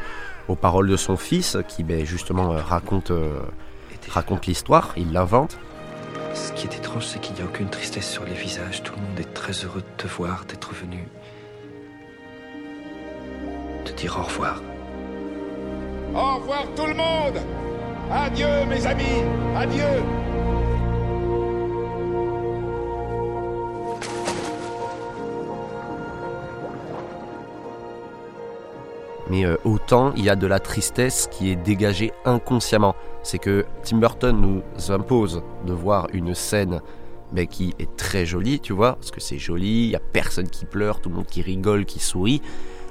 aux 0.48 0.56
paroles 0.56 0.90
de 0.90 0.98
son 0.98 1.16
fils, 1.18 1.58
qui 1.68 1.84
ben, 1.84 2.06
justement 2.06 2.50
raconte, 2.50 3.12
raconte 4.10 4.46
l'histoire, 4.48 4.94
il 4.98 5.12
l'invente. 5.14 5.58
Ce 6.34 6.52
qui 6.54 6.68
est 6.68 6.78
étrange, 6.78 7.06
c'est 7.06 7.20
qu'il 7.20 7.36
n'y 7.36 7.42
a 7.42 7.46
aucune 7.46 7.70
tristesse 7.70 8.10
sur 8.10 8.24
les 8.26 8.34
visages. 8.34 8.84
Tout 8.84 8.94
le 8.96 9.02
monde 9.02 9.20
est 9.20 9.34
très 9.34 9.52
heureux 9.52 9.82
de 9.82 10.04
te 10.04 10.08
voir, 10.08 10.46
d'être 10.46 10.74
venu. 10.74 11.08
Te 13.86 13.92
dire 13.94 14.18
au 14.20 14.24
revoir. 14.24 14.62
Au 16.14 16.36
revoir 16.36 16.66
tout 16.76 16.86
le 16.86 16.94
monde 16.94 17.42
Adieu 18.12 18.66
mes 18.68 18.86
amis 18.86 19.24
Adieu 19.56 20.04
Mais 29.32 29.46
euh, 29.46 29.56
autant 29.64 30.14
il 30.16 30.24
y 30.26 30.30
a 30.30 30.36
de 30.36 30.46
la 30.46 30.60
tristesse 30.60 31.28
qui 31.32 31.50
est 31.50 31.56
dégagée 31.56 32.12
inconsciemment. 32.26 32.96
C'est 33.24 33.40
que 33.40 33.66
Tim 33.84 33.98
Burton 33.98 34.40
nous 34.40 34.92
impose 34.92 35.42
de 35.66 35.74
voir 35.74 36.08
une 36.14 36.36
scène 36.36 36.82
qui 37.50 37.74
est 37.80 37.96
très 37.96 38.26
jolie, 38.26 38.60
tu 38.60 38.74
vois, 38.74 38.96
parce 38.96 39.10
que 39.10 39.22
c'est 39.22 39.40
joli, 39.40 39.86
il 39.86 39.90
y 39.92 39.96
a 39.96 40.00
personne 40.00 40.50
qui 40.50 40.66
pleure, 40.66 41.00
tout 41.00 41.08
le 41.10 41.16
monde 41.16 41.28
qui 41.28 41.42
rigole, 41.42 41.86
qui 41.86 42.00
sourit, 42.00 42.42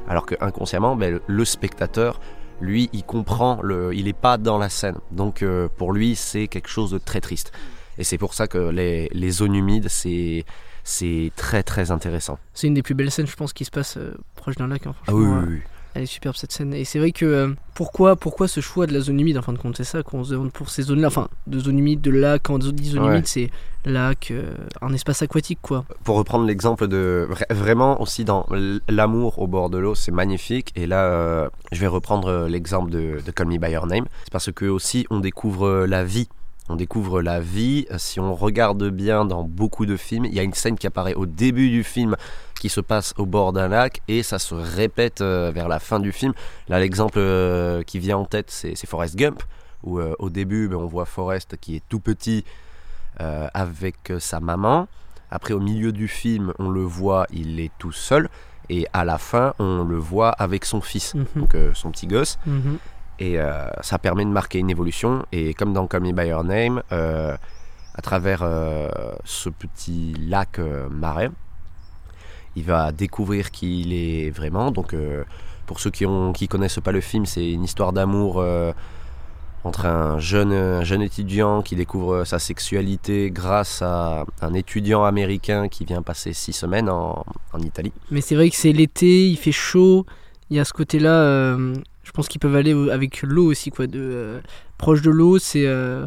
alors 0.09 0.25
que 0.25 0.35
inconsciemment, 0.41 0.97
ben, 0.97 1.13
le- 1.15 1.23
le 1.27 1.45
spectateur, 1.45 2.19
lui, 2.59 2.89
il 2.95 3.05
comprend, 3.05 3.61
le, 3.63 3.95
il 3.95 4.05
n'est 4.07 4.15
pas 4.15 4.39
dans 4.39 4.57
la 4.57 4.71
scène. 4.71 4.97
Donc 5.13 5.43
euh, 5.43 5.69
pour 5.77 5.93
lui, 5.93 6.17
c'est 6.17 6.49
quelque 6.49 6.69
chose 6.71 6.91
de 6.91 6.99
très 6.99 7.21
triste. 7.21 7.53
Et 7.99 8.05
c'est 8.05 8.17
pour 8.19 8.33
ça 8.33 8.47
que 8.49 8.57
les, 8.71 9.11
les 9.13 9.31
zones 9.31 9.55
humides, 9.55 9.89
c'est 9.91 10.45
c'est 10.85 11.31
très 11.37 11.63
très 11.63 11.91
intéressant. 11.91 12.39
C'est 12.55 12.67
une 12.67 12.75
des 12.75 12.83
plus 12.83 12.95
belles 12.95 13.11
scènes, 13.11 13.27
je 13.27 13.37
pense, 13.37 13.53
qui 13.53 13.67
se 13.67 13.71
passe 13.71 13.99
euh, 13.99 14.15
proche 14.37 14.55
d'un 14.57 14.69
lac. 14.69 14.87
hein, 14.87 14.95
Ah 15.07 15.15
oui, 15.15 15.27
oui, 15.27 15.45
oui. 15.49 15.61
Elle 15.95 16.03
est 16.03 16.07
superbe 16.07 16.37
cette 16.37 16.53
scène. 16.53 16.73
Et 16.75 16.85
c'est 16.85 16.99
vrai 16.99 17.11
que 17.13 17.25
euh, 17.27 17.49
pourquoi, 17.75 18.15
pourquoi 18.17 18.47
ce 18.49 18.61
choix 18.61 18.87
de 18.87 18.93
la 18.93 19.01
zone 19.01 19.19
humide 19.19 19.37
En 19.39 19.43
fin 19.43 19.53
de 19.53 19.59
compte, 19.59 19.77
c'est 19.77 19.85
ça 19.85 20.03
qu'on 20.03 20.23
se 20.25 20.33
demande 20.33 20.53
pour 20.53 20.71
ces 20.71 20.83
zones-là. 20.83 21.09
Enfin, 21.09 21.29
de 21.47 21.59
zone 21.59 21.79
humide, 21.79 22.01
de 22.01 22.11
lac. 22.11 22.43
Quand 22.45 22.55
on 22.55 22.59
dit 22.71 22.89
zone 22.91 23.03
Ouais. 23.03 23.09
humide, 23.13 23.27
c'est 23.27 23.51
lac, 23.85 24.31
euh, 24.31 24.55
un 24.83 24.93
espace 24.93 25.23
aquatique, 25.23 25.59
quoi. 25.63 25.85
pour 26.05 26.17
reprendre 26.17 26.45
l'exemple 26.47 26.87
de 26.87 27.27
vra- 27.31 27.53
vraiment 27.55 28.01
aussi 28.03 28.25
dans 28.25 28.47
l'amour 28.89 29.39
au 29.39 29.47
bord 29.47 29.71
de 29.71 29.79
l'eau, 29.79 29.95
c'est 29.95 30.13
magnifique. 30.13 30.73
Et 30.77 30.87
là, 30.87 31.05
euh, 31.07 31.49
je 31.73 31.81
vais 31.81 31.87
reprendre 31.87 32.47
l'exemple 32.49 32.91
de, 32.91 33.21
de 33.25 33.31
Call 33.33 33.47
Me 33.49 33.59
by 33.59 33.71
Your 33.73 33.87
Name. 33.87 34.05
C'est 34.25 34.33
parce 34.33 34.53
que 34.53 34.67
aussi 34.67 35.07
on 35.11 35.19
découvre 35.21 35.87
la 35.87 36.05
vie. 36.05 36.29
On 36.71 36.77
découvre 36.77 37.21
la 37.21 37.41
vie. 37.41 37.87
Euh, 37.91 37.97
Si 37.99 38.21
on 38.21 38.35
regarde 38.35 38.89
bien 38.91 39.25
dans 39.25 39.43
beaucoup 39.43 39.87
de 39.87 39.97
films, 39.97 40.25
il 40.25 40.35
y 40.35 40.39
a 40.39 40.43
une 40.43 40.55
scène 40.55 40.79
qui 40.79 40.87
apparaît 40.87 41.15
au 41.15 41.27
début 41.27 41.69
du 41.69 41.83
film 41.85 42.17
qui 42.61 42.69
se 42.69 42.81
passe 42.81 43.15
au 43.19 43.27
bord 43.27 43.53
d'un 43.53 43.69
lac 43.69 44.01
et 44.07 44.23
ça 44.23 44.39
se 44.39 44.55
répète 44.55 45.21
euh, 45.21 45.51
vers 45.55 45.67
la 45.69 45.79
fin 45.81 45.99
du 45.99 46.13
film. 46.13 46.33
Là, 46.69 46.79
l'exemple 46.79 47.19
euh, 47.19 47.83
qui 47.83 47.99
vient 47.99 48.19
en 48.19 48.25
tête, 48.25 48.51
c'est 48.51 48.87
Forrest 48.87 49.17
Gump, 49.17 49.43
où 49.83 49.99
euh, 49.99 50.15
au 50.19 50.31
début, 50.31 50.69
ben, 50.69 50.77
on 50.77 50.87
voit 50.87 51.07
Forrest 51.07 51.57
qui 51.61 51.77
est 51.77 51.83
tout 51.89 52.01
petit 52.01 52.45
euh, 53.21 53.49
avec 53.55 54.13
sa 54.19 54.39
maman. 54.41 54.87
Après, 55.31 55.55
au 55.55 55.61
milieu 55.61 55.91
du 55.93 56.07
film, 56.09 56.53
on 56.59 56.69
le 56.71 56.83
voit, 56.83 57.27
il 57.33 57.61
est 57.61 57.73
tout 57.79 57.93
seul. 57.93 58.29
Et 58.69 58.87
à 58.93 59.05
la 59.05 59.19
fin, 59.19 59.55
on 59.59 59.83
le 59.83 59.97
voit 59.97 60.31
avec 60.31 60.65
son 60.65 60.81
fils, 60.81 61.15
Mhm. 61.15 61.27
donc 61.37 61.55
euh, 61.57 61.73
son 61.75 61.91
petit 61.91 62.07
gosse. 62.07 62.39
Mhm. 62.47 62.79
Et 63.21 63.39
euh, 63.39 63.69
ça 63.83 63.99
permet 63.99 64.25
de 64.25 64.31
marquer 64.31 64.59
une 64.59 64.71
évolution. 64.71 65.25
Et 65.31 65.53
comme 65.53 65.75
dans 65.75 65.87
Call 65.87 66.01
Me 66.01 66.13
By 66.13 66.29
Your 66.29 66.43
Name, 66.43 66.83
euh, 66.91 67.37
à 67.95 68.03
travers 68.03 68.41
euh, 68.43 68.89
ce 69.25 69.51
petit 69.51 70.15
lac 70.19 70.59
marais, 70.91 71.31
il 72.57 72.65
va 72.65 72.93
découvrir 72.93 73.51
qui 73.51 73.83
il 73.83 73.93
est 73.93 74.31
vraiment. 74.31 74.71
Donc, 74.71 74.97
pour 75.67 75.81
ceux 75.81 75.91
qui 75.91 76.07
ne 76.07 76.33
qui 76.33 76.49
connaissent 76.49 76.81
pas 76.83 76.93
le 76.93 77.03
film, 77.03 77.27
c'est 77.27 77.53
une 77.53 77.63
histoire 77.63 77.93
d'amour 77.93 78.45
entre 79.63 79.87
un 79.87 80.19
jeune, 80.19 80.53
un 80.53 80.83
jeune 80.83 81.03
étudiant 81.03 81.61
qui 81.63 81.77
découvre 81.77 82.25
sa 82.25 82.39
sexualité 82.39 83.31
grâce 83.31 83.83
à 83.83 84.25
un 84.41 84.55
étudiant 84.55 85.05
américain 85.05 85.69
qui 85.69 85.85
vient 85.85 86.03
passer 86.03 86.33
six 86.33 86.55
semaines 86.55 86.89
en, 86.89 87.25
Italie. 87.59 87.93
Mais 88.11 88.23
c'est 88.23 88.35
vrai 88.35 88.49
que 88.51 88.57
c'est 88.57 88.73
l'été, 88.73 89.29
il 89.29 89.37
fait 89.37 89.53
chaud. 89.53 90.07
Il 90.49 90.57
y 90.57 90.61
a 90.61 90.65
ce 90.65 90.73
côté-là. 90.73 91.57
Je 92.11 92.13
pense 92.13 92.27
qu'ils 92.27 92.41
peuvent 92.41 92.57
aller 92.57 92.73
avec 92.91 93.23
l'eau 93.23 93.47
aussi, 93.53 93.71
quoi. 93.71 93.87
De, 93.87 94.01
euh, 94.01 94.41
proche 94.79 95.01
de 95.01 95.11
l'eau, 95.11 95.39
c'est 95.39 95.65
euh, 95.65 96.05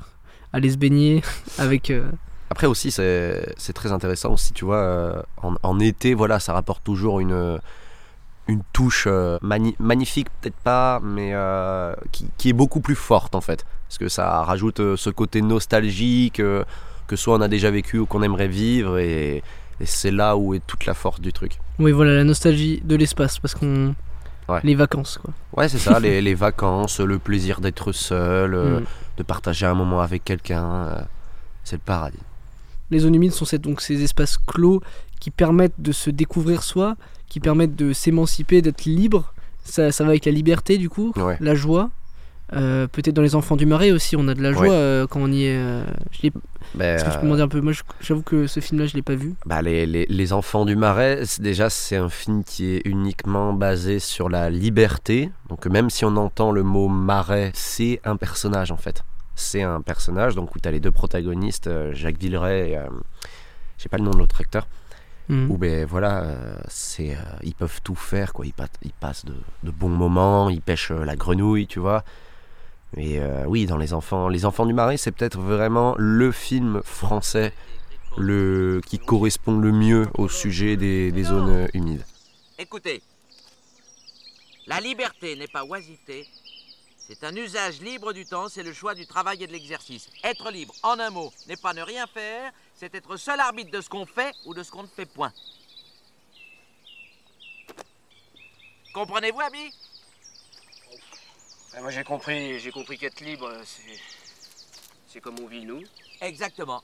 aller 0.51 0.69
se 0.69 0.75
baigner 0.77 1.22
avec. 1.57 1.89
euh, 1.91 2.03
Après 2.50 2.67
aussi, 2.67 2.91
c'est 2.91 3.53
c'est 3.55 3.72
très 3.72 3.93
intéressant 3.93 4.33
aussi, 4.33 4.51
tu 4.51 4.65
vois, 4.65 5.24
en, 5.41 5.55
en 5.63 5.79
été, 5.79 6.13
voilà, 6.13 6.39
ça 6.41 6.51
rapporte 6.51 6.83
toujours 6.83 7.22
une, 7.22 7.57
une 8.50 8.62
touche 8.74 9.07
mani- 9.41 9.77
magnifique, 9.79 10.27
peut-être 10.41 10.57
pas, 10.63 11.00
mais 11.01 11.29
euh, 11.33 11.95
qui, 12.12 12.27
qui 12.38 12.50
est 12.50 12.53
beaucoup 12.53 12.81
plus 12.81 12.95
forte 12.95 13.33
en 13.33 13.41
fait. 13.41 13.65
Parce 13.88 13.98
que 13.98 14.10
ça 14.10 14.41
rajoute 14.43 14.81
ce 14.98 15.10
côté 15.10 15.41
nostalgique 15.41 16.41
que 17.07 17.15
soit 17.15 17.38
on 17.38 17.41
a 17.41 17.48
déjà 17.48 17.72
vécu 17.72 17.98
ou 18.00 18.05
qu'on 18.05 18.24
aimerait 18.24 18.48
vivre, 18.50 18.98
et, 18.98 19.38
et 19.79 19.86
c'est 19.86 20.12
là 20.12 20.36
où 20.36 20.53
est 20.53 20.62
toute 20.67 20.86
la 20.86 20.93
force 20.95 21.22
du 21.22 21.31
truc. 21.31 21.60
Oui, 21.79 21.91
voilà, 21.93 22.13
la 22.15 22.24
nostalgie 22.25 22.81
de 22.83 22.95
l'espace, 22.98 23.39
parce 23.39 23.55
qu'on. 23.55 23.95
Ouais. 24.50 24.59
Les 24.63 24.75
vacances, 24.75 25.19
quoi. 25.21 25.33
Ouais, 25.55 25.69
c'est 25.69 25.77
ça, 25.79 26.00
les, 26.01 26.21
les 26.21 26.33
vacances, 26.35 27.00
le 27.00 27.17
plaisir 27.19 27.62
d'être 27.62 27.91
seul, 27.91 28.53
euh, 28.55 28.79
Mm. 28.81 28.85
de 29.17 29.23
partager 29.23 29.65
un 29.65 29.73
moment 29.73 30.01
avec 30.01 30.23
quelqu'un, 30.23 30.65
euh, 30.88 31.01
c'est 31.63 31.75
le 31.77 31.81
paradis. 31.85 32.17
Les 32.91 33.00
zones 33.00 33.15
humides 33.15 33.31
sont 33.31 33.45
ces- 33.45 33.57
donc 33.59 33.81
ces 33.81 34.03
espaces 34.03 34.38
clos 34.38 34.81
qui 35.19 35.31
permettent 35.31 35.79
de 35.79 35.91
se 35.91 36.09
découvrir 36.09 36.63
soi, 36.63 36.95
qui 37.27 37.39
permettent 37.39 37.75
de 37.75 37.93
s'émanciper, 37.93 38.62
d'être 38.62 38.85
libre. 38.85 39.33
Ça, 39.63 39.91
ça 39.91 40.03
va 40.03 40.09
avec 40.09 40.25
la 40.25 40.31
liberté, 40.33 40.77
du 40.77 40.89
coup, 40.89 41.13
Ouais. 41.15 41.38
la 41.39 41.55
joie. 41.55 41.89
Euh, 42.55 42.88
Peut-être 42.88 43.15
dans 43.15 43.22
les 43.22 43.36
enfants 43.36 43.55
du 43.55 43.65
marais 43.65 43.91
aussi, 43.91 44.15
on 44.15 44.27
a 44.27 44.33
de 44.33 44.41
la 44.41 44.51
joie 44.53 44.72
euh, 44.72 45.07
quand 45.07 45.19
on 45.22 45.31
y 45.31 45.45
est. 45.45 45.57
euh, 45.57 45.83
Ben, 46.75 46.95
Est-ce 46.95 47.05
que 47.05 47.12
tu 47.12 47.19
peux 47.19 47.27
m'en 47.27 47.36
dire 47.36 47.45
un 47.45 47.48
peu 47.48 47.62
Moi, 47.62 47.74
j'avoue 48.01 48.22
que 48.24 48.48
ce 48.48 48.60
film-là, 48.60 48.88
je 48.88 48.95
l'ai 48.95 49.01
pas 49.01 49.15
vu. 49.15 49.36
Bah, 49.45 49.62
les, 49.62 49.86
les- 49.86 50.05
les 50.07 50.33
Enfants 50.33 50.65
du 50.65 50.75
Marais, 50.75 51.24
déjà, 51.39 51.69
c'est 51.69 51.95
un 51.98 52.10
film 52.10 52.43
qui 52.43 52.75
est 52.75 52.81
uniquement 52.86 53.53
basé 53.53 54.00
sur 54.00 54.29
la 54.29 54.50
liberté. 54.50 55.29
Donc, 55.50 55.65
même 55.67 55.89
si 55.89 56.05
on 56.05 56.15
entend 56.17 56.51
le 56.51 56.63
mot 56.63 56.88
marais, 56.88 57.51
c'est 57.53 58.00
un 58.05 58.15
personnage 58.15 58.72
en 58.72 58.77
fait. 58.77 59.03
C'est 59.36 59.63
un 59.63 59.81
personnage, 59.81 60.36
donc 60.36 60.55
où 60.55 60.60
tu 60.60 60.67
as 60.67 60.72
les 60.72 60.79
deux 60.79 60.91
protagonistes, 60.91 61.67
euh, 61.67 61.91
Jacques 61.93 62.19
Villeray 62.19 62.72
et. 62.72 62.79
je 63.77 63.83
sais 63.83 63.89
pas 63.89 63.98
le 63.98 64.03
nom 64.03 64.12
de 64.12 64.17
l'autre 64.19 64.39
acteur. 64.41 64.67
Mhm. 65.29 65.50
Où, 65.51 65.57
ben 65.57 65.86
voilà, 65.86 66.36
c'est, 66.67 67.17
ils 67.43 67.55
peuvent 67.55 67.79
tout 67.83 67.95
faire, 67.95 68.33
quoi. 68.33 68.45
Ils, 68.45 68.53
pa- 68.53 68.67
ils 68.83 68.91
passent 68.91 69.25
de, 69.25 69.33
de 69.63 69.72
bons 69.72 69.88
moments, 69.89 70.50
ils 70.50 70.62
pêchent 70.62 70.91
la 70.91 71.15
grenouille, 71.15 71.65
tu 71.65 71.79
vois. 71.79 72.03
Et 72.97 73.19
euh, 73.19 73.45
oui, 73.47 73.65
dans 73.65 73.77
les 73.77 73.93
enfants, 73.93 74.27
les 74.27 74.45
enfants 74.45 74.65
du 74.65 74.73
marais, 74.73 74.97
c'est 74.97 75.12
peut-être 75.12 75.39
vraiment 75.39 75.95
le 75.97 76.31
film 76.31 76.81
français 76.83 77.53
qui 78.85 79.00
correspond 79.00 79.57
le 79.57 79.71
mieux 79.71 80.07
au 80.17 80.29
sujet 80.29 80.77
des, 80.77 81.23
zones 81.23 81.67
humides. 81.73 82.05
Écoutez, 82.59 83.01
la 84.67 84.79
liberté 84.79 85.35
n'est 85.35 85.47
pas 85.47 85.63
oisiveté, 85.65 86.27
c'est 87.07 87.23
un 87.23 87.35
usage 87.35 87.81
libre 87.81 88.13
du 88.13 88.25
temps, 88.25 88.50
c'est 88.50 88.62
le 88.62 88.71
choix 88.71 88.93
du 88.93 89.07
travail 89.07 89.43
et 89.43 89.47
de 89.47 89.51
l'exercice. 89.51 90.09
Être 90.23 90.51
libre, 90.51 90.73
en 90.83 91.00
un 91.00 91.09
mot, 91.09 91.33
n'est 91.47 91.57
pas 91.57 91.73
ne 91.73 91.81
rien 91.81 92.05
faire, 92.05 92.51
c'est 92.75 92.93
être 92.93 93.17
seul 93.17 93.39
arbitre 93.39 93.71
de 93.71 93.81
ce 93.81 93.89
qu'on 93.89 94.05
fait 94.05 94.33
ou 94.45 94.53
de 94.53 94.62
ce 94.62 94.71
qu'on 94.71 94.83
ne 94.83 94.88
fait 94.88 95.07
point. 95.07 95.33
Comprenez-vous, 98.93 99.41
ami 99.41 99.73
Ben, 101.74 101.82
moi 101.82 101.89
j'ai 101.89 102.03
compris, 102.03 102.60
j'ai 102.60 102.72
compris 102.72 102.98
qu'être 102.98 103.22
libre, 103.22 103.50
c'est. 103.65 104.00
C'est 105.08 105.22
comme 105.22 105.36
on 105.44 105.48
vit 105.48 105.63
nous. 105.63 105.80
Exactement. 106.22 106.82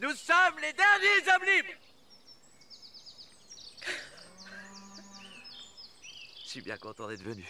Nous 0.00 0.10
sommes 0.10 0.56
les 0.62 0.72
derniers 0.72 1.34
hommes 1.34 1.42
libres 1.42 1.78
Je 6.44 6.48
suis 6.48 6.60
bien 6.60 6.76
content 6.76 7.08
d'être 7.08 7.24
venu. 7.24 7.44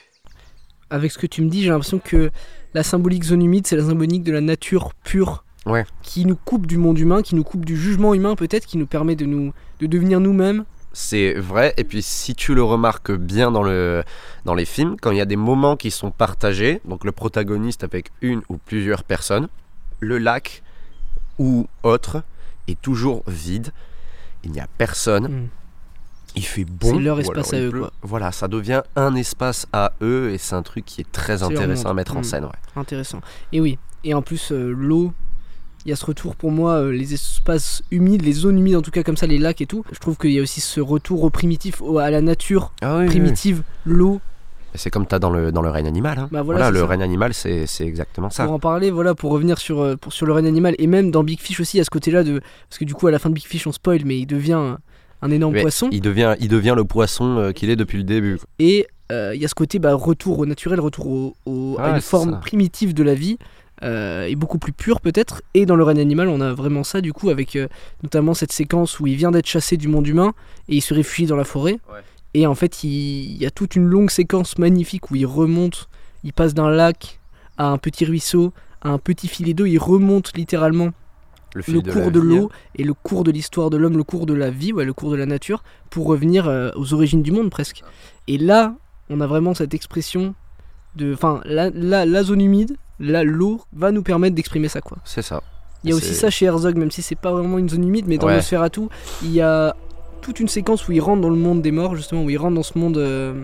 Avec 0.89 1.13
ce 1.13 1.19
que 1.19 1.27
tu 1.27 1.43
me 1.43 1.51
dis, 1.51 1.63
j'ai 1.63 1.69
l'impression 1.69 1.99
que 1.99 2.31
la 2.73 2.83
symbolique 2.83 3.25
zone 3.25 3.43
humide, 3.43 3.67
c'est 3.67 3.77
la 3.77 3.85
symbolique 3.85 4.23
de 4.23 4.33
la 4.33 4.41
nature 4.41 4.95
pure. 4.95 5.45
Ouais. 5.67 5.85
Qui 6.03 6.25
nous 6.25 6.37
coupe 6.37 6.67
du 6.67 6.79
monde 6.79 6.99
humain, 6.99 7.21
qui 7.21 7.35
nous 7.35 7.45
coupe 7.45 7.67
du 7.67 7.77
jugement 7.77 8.15
humain 8.15 8.37
peut-être, 8.37 8.65
qui 8.67 8.79
nous 8.79 8.87
permet 8.87 9.17
de 9.17 9.27
nous 9.27 9.53
de 9.81 9.87
devenir 9.87 10.21
nous-mêmes 10.21 10.65
C'est 10.97 11.35
vrai, 11.35 11.75
et 11.77 11.83
puis 11.85 12.03
si 12.03 12.35
tu 12.37 12.55
le 12.55 12.63
remarques 12.63 13.11
bien 13.13 13.51
dans, 13.51 13.65
le, 13.65 14.05
dans 14.45 14.55
les 14.55 14.65
films, 14.65 14.97
quand 15.03 15.11
il 15.11 15.19
y 15.19 15.21
a 15.21 15.25
des 15.27 15.35
moments 15.37 15.77
qui 15.77 15.91
sont 15.91 16.13
partagés, 16.13 16.81
donc 16.85 17.05
le 17.05 17.11
protagoniste 17.13 17.83
avec 17.83 18.11
une 18.23 18.43
ou 18.49 18.57
plusieurs 18.59 19.03
personnes, 19.03 19.49
le 19.99 20.19
lac 20.19 20.63
ou 21.41 21.67
autre 21.83 22.23
est 22.69 22.81
toujours 22.81 23.25
vide, 23.27 23.73
il 24.45 24.53
n'y 24.53 24.61
a 24.61 24.69
personne, 24.79 25.27
Mm. 25.29 25.49
il 26.37 26.45
fait 26.47 26.65
bon. 26.65 26.95
C'est 26.95 27.01
leur 27.01 27.19
espace 27.19 27.53
à 27.53 27.59
eux, 27.61 27.73
quoi. 27.73 27.93
Voilà, 28.03 28.31
ça 28.31 28.47
devient 28.47 28.83
un 28.95 29.17
espace 29.17 29.67
à 29.73 29.93
eux, 30.01 30.31
et 30.33 30.39
c'est 30.39 30.55
un 30.55 30.63
truc 30.63 30.85
qui 30.85 31.01
est 31.01 31.11
très 31.11 31.43
intéressant 31.43 31.89
à 31.91 31.95
mettre 31.95 32.17
en 32.17 32.21
Mm. 32.21 32.25
scène. 32.25 32.45
Ouais. 32.45 32.51
Intéressant. 32.77 33.21
Et 33.53 33.61
oui, 33.61 33.79
et 34.05 34.15
en 34.15 34.23
plus, 34.23 34.53
euh, 34.53 34.71
l'eau, 34.71 35.13
il 35.87 35.91
y 35.91 35.93
a 35.93 35.97
ce 35.97 36.05
retour 36.07 36.35
pour 36.37 36.51
moi, 36.51 36.75
euh, 36.75 36.93
les 36.93 37.15
espaces 37.15 37.83
humides, 37.91 38.23
les 38.23 38.33
zones 38.33 38.59
humides 38.59 38.77
en 38.77 38.83
tout 38.83 38.91
cas 38.91 39.03
comme 39.03 39.17
ça, 39.17 39.27
les 39.27 39.39
lacs 39.39 39.61
et 39.61 39.67
tout. 39.67 39.85
Je 39.93 39.99
trouve 39.99 40.17
qu'il 40.17 40.33
y 40.33 40.39
a 40.39 40.43
aussi 40.43 40.61
ce 40.61 40.81
retour 40.81 41.23
au 41.25 41.31
primitif, 41.31 41.81
au- 41.83 41.99
à 41.99 42.11
la 42.11 42.21
nature 42.21 42.73
Ah 42.83 42.95
oui, 42.95 42.99
oui, 43.01 43.03
oui. 43.05 43.09
primitive, 43.11 43.63
l'eau. 43.85 44.21
C'est 44.77 44.91
comme 44.91 45.07
tu 45.07 45.15
as 45.15 45.21
dans 45.21 45.31
le, 45.31 45.53
dans 45.53 45.63
le 45.63 45.71
règne 45.71 45.87
animal. 45.87 46.19
hein. 46.19 46.29
Bah 46.33 46.43
voilà, 46.43 46.71
le 46.73 46.81
ça. 46.81 46.87
règne 46.87 47.03
animal, 47.03 47.33
c'est 47.33 47.65
exactement 47.81 48.29
ça. 48.31 48.45
Pour 48.45 48.55
en 48.55 48.59
parler, 48.59 48.91
voilà, 48.91 49.15
pour 49.15 49.31
revenir 49.31 49.59
sur, 49.59 49.81
euh, 49.81 49.95
pour, 49.97 50.13
sur 50.13 50.27
le 50.27 50.33
règne 50.33 50.47
animal, 50.49 50.75
et 50.79 50.89
même 50.89 51.13
dans 51.13 51.23
Big 51.23 51.39
Fish 51.41 51.61
aussi, 51.61 51.79
à 51.79 51.85
ce 51.85 51.91
côté-là, 51.91 52.25
de 52.25 52.41
parce 52.69 52.79
que 52.79 52.85
du 52.85 52.93
coup, 52.95 53.07
à 53.07 53.13
la 53.13 53.21
fin 53.21 53.29
de 53.29 53.35
Big 53.35 53.45
Fish, 53.45 53.67
on 53.69 53.73
spoil, 53.73 54.01
mais 54.05 54.19
il 54.19 54.27
devient 54.27 54.55
un, 54.55 54.79
un 55.23 55.31
énorme 55.31 55.53
Mais 55.55 55.61
poisson. 55.63 55.89
Il 55.93 56.01
devient, 56.01 56.35
il 56.41 56.49
devient 56.49 56.75
le 56.77 56.83
poisson 56.85 57.39
euh, 57.39 57.53
qu'il 57.53 57.71
est 57.71 57.77
depuis 57.77 57.99
le 57.99 58.05
début. 58.05 58.41
Et 58.59 58.89
euh, 59.13 59.31
il 59.35 59.41
y 59.41 59.45
a 59.45 59.49
ce 59.49 59.55
côté 59.55 59.79
bah, 59.79 59.95
retour 59.95 60.41
au 60.41 60.47
naturel, 60.47 60.81
retour 60.81 61.07
au, 61.07 61.37
au- 61.47 61.77
à 61.79 61.91
une 61.91 62.01
forme 62.01 62.33
ça. 62.33 62.37
primitive 62.39 62.95
de 62.95 63.03
la 63.05 63.15
vie, 63.15 63.39
euh, 63.83 64.27
et 64.27 64.37
beaucoup 64.37 64.59
plus 64.59 64.73
pure 64.73 65.01
peut-être. 65.01 65.43
Et 65.55 65.67
dans 65.67 65.77
le 65.77 65.85
règne 65.85 66.01
animal, 66.01 66.29
on 66.29 66.41
a 66.41 66.53
vraiment 66.53 66.85
ça 66.85 67.01
du 67.01 67.13
coup, 67.13 67.31
avec 67.31 67.57
euh, 67.57 67.69
notamment 68.03 68.35
cette 68.35 68.53
séquence 68.53 69.01
où 69.01 69.07
il 69.07 69.17
vient 69.17 69.31
d'être 69.31 69.47
chassé 69.47 69.77
du 69.77 69.89
monde 69.89 70.07
humain 70.07 70.33
et 70.69 70.77
il 70.77 70.81
se 70.81 70.95
réfugie 70.95 71.27
dans 71.27 71.37
la 71.37 71.45
forêt. 71.45 71.79
Et 72.35 72.47
en 72.47 72.55
fait, 72.55 72.85
il, 72.85 72.91
il 72.91 73.37
y 73.37 73.47
a 73.47 73.51
toute 73.51 73.77
une 73.77 73.87
longue 73.87 74.11
séquence 74.11 74.59
magnifique 74.59 75.11
où 75.11 75.17
il 75.17 75.27
remonte, 75.27 75.89
il 76.23 76.33
passe 76.33 76.55
d'un 76.55 76.71
lac 76.71 77.21
à 77.57 77.67
un 77.67 77.79
petit 77.79 78.05
ruisseau, 78.05 78.53
à 78.83 78.91
un 78.91 78.99
petit 78.99 79.29
filet 79.29 79.55
d'eau, 79.55 79.67
il 79.67 79.79
remonte 79.79 80.37
littéralement 80.37 80.91
Le 81.55 81.59
le, 81.59 81.63
fil 81.63 81.83
de 81.83 81.93
cours 81.93 82.11
de 82.11 82.21
l'eau 82.21 82.51
et 82.77 82.85
le 82.85 82.95
cours 82.95 83.25
de 83.25 83.31
l'histoire 83.31 83.71
de 83.71 83.77
l'homme, 83.77 83.97
le 83.97 84.05
cours 84.05 84.27
de 84.27 84.35
la 84.35 84.51
vie, 84.51 84.73
ouais, 84.73 84.85
le 84.85 84.93
cours 84.93 85.11
de 85.11 85.17
la 85.17 85.27
nature, 85.27 85.63
pour 85.91 86.07
revenir 86.07 86.49
euh, 86.49 86.71
aux 86.77 86.93
origines 86.93 87.23
du 87.23 87.31
monde 87.31 87.51
presque. 87.51 87.83
Et 88.27 88.39
là, 88.39 88.75
on 89.11 89.21
a 89.21 89.27
vraiment 89.27 89.55
cette 89.55 89.75
expression 89.75 90.35
de, 90.97 91.15
enfin, 91.15 91.41
la, 91.45 91.71
la, 91.71 92.05
la 92.07 92.23
zone 92.23 92.41
humide, 92.41 92.77
là, 93.01 93.25
l'eau 93.25 93.61
va 93.73 93.91
nous 93.93 94.03
permettre 94.03 94.35
d'exprimer 94.37 94.69
ça, 94.69 94.81
quoi. 94.81 94.99
C'est 95.05 95.23
ça. 95.23 95.43
Il 95.83 95.91
y 95.91 95.93
a 95.93 95.97
aussi 95.97 96.15
ça 96.15 96.31
chez 96.31 96.47
Herzog, 96.47 96.77
même 96.77 96.91
si 96.91 97.03
c'est 97.03 97.15
pas 97.15 97.31
vraiment 97.33 97.59
une 97.59 97.69
zone 97.69 97.87
humide, 97.87 98.07
mais 98.09 98.17
dans 98.17 98.27
Ouais. 98.29 98.37
Nosferatu, 98.37 98.83
il 99.23 99.33
y 99.33 99.41
a 99.43 99.77
toute 100.23 100.41
une 100.41 100.49
séquence 100.49 100.89
où 100.89 100.93
il 100.93 101.01
rentre 101.01 101.21
dans 101.21 101.29
le 101.29 101.37
monde 101.37 101.61
des 101.61 101.73
morts, 101.73 101.95
justement, 101.97 102.25
où 102.25 102.31
il 102.31 102.39
rentre 102.39 102.55
dans 102.55 102.63
ce 102.63 102.79
monde 102.79 102.97
euh, 102.97 103.35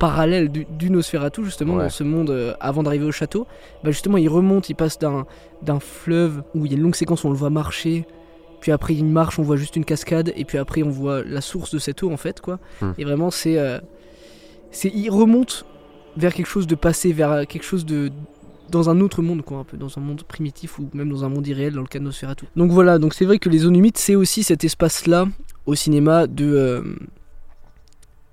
parallèle 0.00 0.50
du, 0.50 0.64
du 0.64 0.90
Nosferatu, 0.90 1.44
justement, 1.44 1.74
Ouais. 1.76 1.84
dans 1.84 1.90
ce 1.90 2.02
monde 2.02 2.30
euh, 2.30 2.54
avant 2.60 2.82
d'arriver 2.82 3.04
au 3.04 3.12
château. 3.12 3.46
Bah, 3.84 3.92
justement, 3.92 4.16
il 4.18 4.28
remonte, 4.28 4.68
il 4.70 4.74
passe 4.74 4.98
d'un 4.98 5.26
d'un 5.62 5.78
fleuve 5.78 6.42
où 6.56 6.66
il 6.66 6.72
y 6.72 6.74
a 6.74 6.76
une 6.78 6.82
longue 6.82 6.96
séquence 6.96 7.22
où 7.22 7.28
on 7.28 7.30
le 7.30 7.36
voit 7.36 7.50
marcher, 7.50 8.04
puis 8.60 8.72
après 8.72 8.94
il 8.96 9.04
marche, 9.04 9.38
on 9.38 9.42
voit 9.44 9.54
juste 9.56 9.76
une 9.76 9.84
cascade, 9.84 10.32
et 10.34 10.44
puis 10.44 10.58
après 10.58 10.82
on 10.82 10.90
voit 10.90 11.22
la 11.22 11.40
source 11.40 11.72
de 11.72 11.78
cette 11.78 12.02
eau, 12.02 12.10
en 12.10 12.16
fait, 12.16 12.40
quoi. 12.40 12.58
Hmm. 12.80 12.90
Et 12.98 13.04
vraiment, 13.04 13.30
c'est. 13.30 13.56
euh, 13.58 13.78
c'est 14.72 14.88
il 14.92 15.10
remonte 15.10 15.64
vers 16.16 16.34
quelque 16.34 16.46
chose 16.48 16.66
de 16.66 16.74
passé, 16.74 17.12
vers 17.12 17.46
quelque 17.46 17.62
chose 17.64 17.86
de 17.86 18.10
dans 18.72 18.90
un 18.90 19.00
autre 19.00 19.22
monde 19.22 19.42
quoi 19.42 19.58
un 19.58 19.64
peu 19.64 19.76
dans 19.76 19.96
un 19.96 20.00
monde 20.00 20.24
primitif 20.24 20.78
ou 20.80 20.88
même 20.94 21.08
dans 21.10 21.24
un 21.24 21.28
monde 21.28 21.46
irréel 21.46 21.74
dans 21.74 21.82
le 21.82 21.86
cas 21.86 22.00
de 22.00 22.04
Nosferatu. 22.04 22.46
Donc 22.56 22.72
voilà, 22.72 22.98
donc 22.98 23.14
c'est 23.14 23.24
vrai 23.24 23.38
que 23.38 23.48
les 23.48 23.58
zones 23.58 23.76
humides 23.76 23.98
c'est 23.98 24.16
aussi 24.16 24.42
cet 24.42 24.64
espace 24.64 25.06
là 25.06 25.26
au 25.66 25.74
cinéma 25.76 26.26
de 26.26 26.44
euh, 26.52 26.82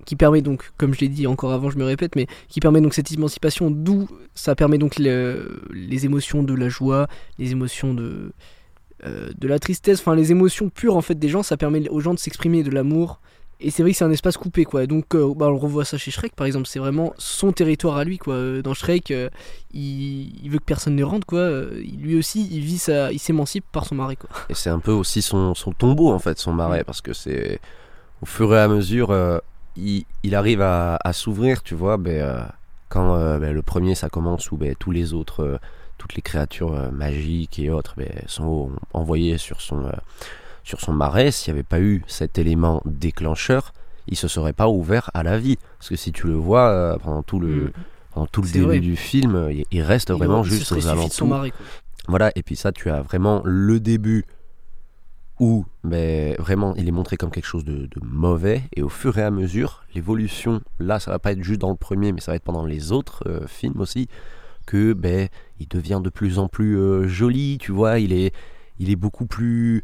qui 0.06 0.16
permet 0.16 0.42
donc 0.42 0.72
comme 0.78 0.94
je 0.96 1.02
l'ai 1.02 1.10
dit 1.10 1.28
encore 1.28 1.52
avant, 1.52 1.70
je 1.70 1.78
me 1.78 1.84
répète 1.84 2.16
mais 2.16 2.26
qui 2.48 2.60
permet 2.60 2.82
donc 2.82 2.94
cette 2.96 3.12
émancipation 3.12 3.70
d'où 3.70 4.08
ça 4.34 4.56
permet 4.56 4.78
donc 4.80 4.98
le- 4.98 5.62
les 5.72 6.06
émotions 6.06 6.42
de 6.42 6.54
la 6.56 6.70
joie, 6.70 7.08
les 7.38 7.52
émotions 7.52 7.94
de 7.94 8.32
euh, 9.06 9.30
de 9.38 9.48
la 9.48 9.60
tristesse, 9.60 10.00
enfin 10.00 10.16
les 10.16 10.32
émotions 10.32 10.70
pures 10.70 10.96
en 10.98 11.02
fait 11.02 11.16
des 11.16 11.30
gens, 11.30 11.44
ça 11.44 11.56
permet 11.58 11.88
aux 11.90 12.00
gens 12.02 12.14
de 12.14 12.20
s'exprimer 12.20 12.64
de 12.64 12.72
l'amour, 12.72 13.22
et 13.62 13.72
c'est 13.72 13.84
vrai 13.84 13.92
que 13.92 13.98
c'est 13.98 14.06
un 14.06 14.12
espace 14.12 14.38
coupé, 14.38 14.64
quoi. 14.64 14.86
Donc, 14.88 15.16
euh, 15.16 15.34
bah, 15.36 15.48
on 15.48 15.58
revoit 15.58 15.84
ça 15.84 15.98
chez 15.98 16.12
Shrek, 16.12 16.34
par 16.34 16.48
exemple. 16.48 16.66
C'est 16.66 16.80
vraiment 16.80 17.14
son 17.18 17.52
territoire 17.52 17.98
à 17.98 18.06
lui, 18.06 18.18
quoi. 18.18 18.36
Euh, 18.36 18.62
Dans 18.62 18.74
Shrek, 18.74 19.12
euh, 19.12 19.30
il, 19.74 20.44
il 20.44 20.50
veut 20.50 20.60
que 20.60 20.64
personne 20.64 20.96
ne 20.96 21.04
rentre, 21.04 21.28
quoi. 21.28 21.40
Euh, 21.40 21.82
Lui 21.98 22.18
aussi, 22.18 22.48
il 22.52 22.62
vit 22.62 22.78
sa, 22.78 23.12
il 23.12 23.20
s'émancipe 23.20 23.66
par 23.72 23.86
son 23.86 23.96
mari, 23.96 24.16
quoi. 24.16 24.30
Et 24.50 24.54
c'est 24.54 24.70
un 24.70 24.80
peu 24.80 24.92
aussi 24.94 25.22
son, 25.22 25.56
son 25.56 25.74
tombeau, 25.74 26.10
en 26.12 26.20
fait, 26.20 26.40
son 26.40 26.54
marais, 26.54 26.86
parce 26.86 27.02
que 27.02 27.12
c'est 27.12 27.60
au 28.22 28.26
fur 28.26 28.54
et 28.56 28.60
à 28.60 28.68
mesure, 28.70 29.12
euh, 29.12 29.40
il, 29.76 30.06
il 30.24 30.36
arrive 30.36 30.62
à, 30.62 30.98
à 31.04 31.12
s'ouvrir, 31.12 31.62
tu 31.62 31.76
vois. 31.76 31.98
Ben, 31.98 32.48
quand 32.88 33.40
ben, 33.40 33.54
le 33.54 33.62
premier, 33.62 33.94
ça 33.94 34.08
commence, 34.10 34.52
où 34.52 34.58
ben, 34.58 34.74
tous 34.80 34.92
les 34.92 35.14
autres, 35.14 35.60
toutes 35.98 36.16
les 36.16 36.22
créatures 36.22 36.92
magiques 36.94 37.60
et 37.60 37.70
autres 37.70 37.96
ben, 37.98 38.10
sont 38.28 38.72
envoyées 38.94 39.38
sur 39.38 39.60
son, 39.60 39.92
sur 40.64 40.80
son 40.82 40.94
marais. 40.94 41.32
S'il 41.32 41.54
n'y 41.54 41.60
avait 41.60 41.68
pas 41.68 41.80
eu 41.80 42.04
cet 42.08 42.38
élément 42.38 42.82
déclencheur, 42.86 43.74
il 44.08 44.18
se 44.18 44.28
serait 44.28 44.54
pas 44.54 44.68
ouvert 44.70 45.10
à 45.14 45.24
la 45.24 45.38
vie. 45.38 45.58
Parce 45.78 45.90
que 45.90 45.96
si 45.96 46.12
tu 46.12 46.28
le 46.28 46.34
vois, 46.34 46.70
euh, 46.70 46.98
pendant 46.98 47.24
tout 47.24 47.40
le, 47.40 47.48
Mm. 47.66 47.72
pendant 48.14 48.28
tout 48.28 48.42
le 48.42 48.50
début 48.50 48.66
vrai. 48.66 48.80
du 48.80 48.96
film, 48.96 49.50
il, 49.52 49.66
il 49.72 49.82
reste 49.82 50.10
Il 50.10 50.16
vraiment 50.16 50.44
juste 50.44 50.72
aux 50.72 50.88
alentours. 50.88 51.28
quoi. 51.30 51.48
Voilà, 52.08 52.32
et 52.36 52.42
puis 52.44 52.56
ça, 52.56 52.72
tu 52.72 52.90
as 52.90 53.02
vraiment 53.02 53.42
le 53.46 53.80
début 53.80 54.26
où 55.40 55.66
ben, 55.84 56.36
vraiment 56.38 56.76
il 56.76 56.88
est 56.88 56.92
montré 56.92 57.16
comme 57.16 57.32
quelque 57.32 57.46
chose 57.46 57.64
de, 57.64 57.86
de 57.86 58.02
mauvais, 58.04 58.64
et 58.76 58.82
au 58.82 58.90
fur 58.90 59.18
et 59.18 59.24
à 59.24 59.32
mesure, 59.32 59.84
l'évolution, 59.96 60.62
là, 60.80 61.00
ça 61.00 61.12
va 61.12 61.20
pas 61.20 61.32
être 61.32 61.42
juste 61.44 61.62
dans 61.62 61.70
le 61.70 61.78
premier, 61.78 62.12
mais 62.12 62.20
ça 62.20 62.32
va 62.32 62.36
être 62.36 62.44
pendant 62.44 62.66
les 62.66 62.92
autres 62.92 63.24
euh, 63.28 63.48
films 63.48 63.80
aussi, 63.80 64.10
que 64.66 64.92
ben, 64.94 65.30
il 65.60 65.68
devient 65.70 66.02
de 66.04 66.10
plus 66.10 66.40
en 66.40 66.48
plus 66.50 66.78
euh, 66.78 67.08
joli, 67.08 67.58
tu 67.60 67.72
vois, 67.72 68.00
il 68.00 68.12
est, 68.12 68.34
il 68.80 68.90
est 68.90 68.98
beaucoup 68.98 69.26
plus 69.26 69.82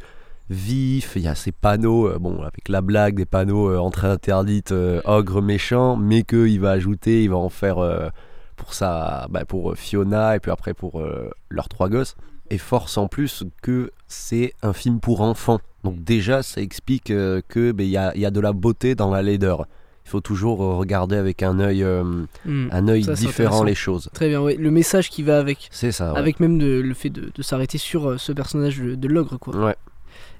vif, 0.50 1.12
il 1.16 1.22
y 1.22 1.28
a 1.28 1.34
ces 1.34 1.52
panneaux, 1.52 2.08
euh, 2.08 2.18
bon, 2.18 2.40
avec 2.42 2.68
la 2.68 2.80
blague 2.80 3.16
des 3.16 3.26
panneaux 3.26 3.68
euh, 3.70 3.78
entrée 3.78 4.08
interdite, 4.08 4.72
euh, 4.72 5.00
ogre 5.04 5.42
méchant, 5.42 5.96
mais 5.96 6.22
qu'il 6.22 6.60
va 6.60 6.70
ajouter, 6.70 7.24
il 7.24 7.30
va 7.30 7.36
en 7.36 7.48
faire 7.48 7.78
euh, 7.78 8.08
pour 8.56 8.72
ça, 8.74 9.26
bah, 9.30 9.44
pour 9.44 9.76
Fiona 9.76 10.36
et 10.36 10.40
puis 10.40 10.50
après 10.50 10.72
pour 10.74 11.02
leurs 11.50 11.68
trois 11.68 11.88
gosses. 11.88 12.16
Et 12.48 12.58
force 12.58 12.96
en 12.96 13.08
plus 13.08 13.42
que 13.60 13.90
c'est 14.06 14.54
un 14.62 14.72
film 14.72 15.00
pour 15.00 15.20
enfants. 15.20 15.58
Donc 15.82 16.02
déjà, 16.04 16.42
ça 16.44 16.60
explique 16.60 17.10
euh, 17.10 17.40
que 17.48 17.72
ben, 17.72 17.84
il 17.84 17.90
y, 17.90 17.96
a, 17.96 18.16
y 18.16 18.24
a 18.24 18.30
de 18.30 18.40
la 18.40 18.52
beauté 18.52 18.94
dans 18.94 19.10
la 19.10 19.20
laideur. 19.22 19.66
Il 20.04 20.10
faut 20.10 20.20
toujours 20.20 20.58
regarder 20.58 21.16
avec 21.16 21.42
un 21.42 21.58
œil, 21.58 21.82
euh, 21.82 22.04
Mm. 22.44 22.68
un 22.70 22.86
œil 22.88 23.02
différent 23.02 23.64
les 23.64 23.74
choses. 23.74 24.08
Très 24.14 24.28
bien, 24.28 24.40
ouais. 24.40 24.54
Le 24.54 24.70
message 24.70 25.10
qui 25.10 25.24
va 25.24 25.40
avec. 25.40 25.66
C'est 25.72 25.90
ça, 25.90 26.12
ouais. 26.12 26.18
Avec 26.20 26.38
même 26.38 26.58
de- 26.58 26.80
le 26.80 26.94
fait 26.94 27.10
de, 27.10 27.32
de 27.34 27.42
s'arrêter 27.42 27.78
sur 27.78 28.18
ce 28.20 28.30
personnage 28.30 28.78
de, 28.78 28.94
de 28.94 29.08
l'ogre, 29.08 29.36
quoi. 29.40 29.56
Ouais. 29.56 29.74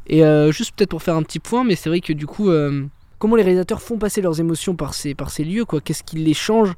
Et 0.08 0.24
euh, 0.24 0.52
juste 0.52 0.74
peut-être 0.76 0.90
pour 0.90 1.02
faire 1.02 1.16
un 1.16 1.22
petit 1.22 1.40
point, 1.40 1.64
mais 1.64 1.74
c'est 1.74 1.88
vrai 1.88 2.00
que 2.00 2.12
du 2.12 2.26
coup, 2.26 2.50
euh, 2.50 2.86
comment 3.18 3.36
les 3.36 3.42
réalisateurs 3.42 3.82
font 3.82 3.98
passer 3.98 4.20
leurs 4.20 4.40
émotions 4.40 4.76
par 4.76 4.94
ces, 4.94 5.14
par 5.14 5.30
ces 5.30 5.44
lieux, 5.44 5.64
quoi? 5.64 5.80
Qu'est-ce 5.80 6.04
qui 6.04 6.16
les 6.16 6.34
change? 6.34 6.74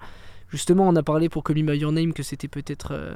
Justement, 0.50 0.88
on 0.88 0.96
a 0.96 1.02
parlé 1.02 1.28
pour 1.28 1.44
Call 1.44 1.62
Me 1.62 1.76
Your 1.76 1.92
Name 1.92 2.14
que 2.14 2.22
c'était 2.22 2.48
peut-être 2.48 2.92
euh, 2.92 3.14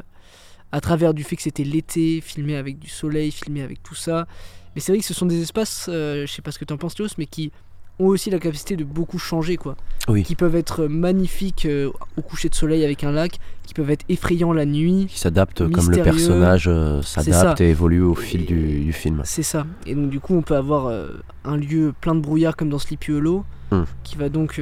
à 0.70 0.80
travers 0.80 1.14
du 1.14 1.24
fait 1.24 1.36
que 1.36 1.42
c'était 1.42 1.64
l'été, 1.64 2.20
filmé 2.20 2.56
avec 2.56 2.78
du 2.78 2.88
soleil, 2.88 3.30
filmé 3.30 3.62
avec 3.62 3.82
tout 3.82 3.94
ça. 3.94 4.26
Mais 4.74 4.80
c'est 4.80 4.92
vrai 4.92 5.00
que 5.00 5.04
ce 5.06 5.14
sont 5.14 5.26
des 5.26 5.40
espaces, 5.40 5.86
euh, 5.88 6.26
je 6.26 6.32
sais 6.32 6.42
pas 6.42 6.52
ce 6.52 6.58
que 6.58 6.64
tu 6.64 6.74
en 6.74 6.78
penses, 6.78 6.98
Léos, 6.98 7.08
mais 7.16 7.26
qui 7.26 7.52
ont 7.98 8.06
aussi 8.06 8.30
la 8.30 8.38
capacité 8.38 8.76
de 8.76 8.84
beaucoup 8.84 9.18
changer, 9.18 9.56
quoi. 9.56 9.76
Oui. 10.08 10.22
Qui 10.24 10.34
peuvent 10.34 10.56
être 10.56 10.86
magnifiques 10.86 11.66
euh, 11.66 11.90
au 12.16 12.22
coucher 12.22 12.48
de 12.48 12.54
soleil 12.54 12.84
avec 12.84 13.04
un 13.04 13.12
lac, 13.12 13.38
qui 13.64 13.74
peuvent 13.74 13.90
être 13.90 14.04
effrayants 14.08 14.52
la 14.52 14.64
nuit. 14.64 15.06
Qui 15.08 15.18
s'adapte 15.18 15.68
comme 15.70 15.90
le 15.90 16.02
personnage 16.02 16.64
euh, 16.68 17.02
s'adapte 17.02 17.60
et 17.60 17.70
évolue 17.70 18.02
au 18.02 18.14
fil 18.14 18.44
du, 18.46 18.80
du 18.80 18.92
film. 18.92 19.20
C'est 19.24 19.42
ça. 19.44 19.66
Et 19.86 19.94
donc 19.94 20.10
du 20.10 20.18
coup, 20.20 20.34
on 20.34 20.42
peut 20.42 20.56
avoir 20.56 20.86
euh, 20.86 21.08
un 21.44 21.56
lieu 21.56 21.94
plein 22.00 22.14
de 22.14 22.20
brouillard 22.20 22.56
comme 22.56 22.68
dans 22.68 22.78
Sleepy 22.78 23.12
Hollow, 23.12 23.44
Hmm. 23.70 23.84
qui 24.04 24.16
va 24.16 24.28
donc 24.28 24.60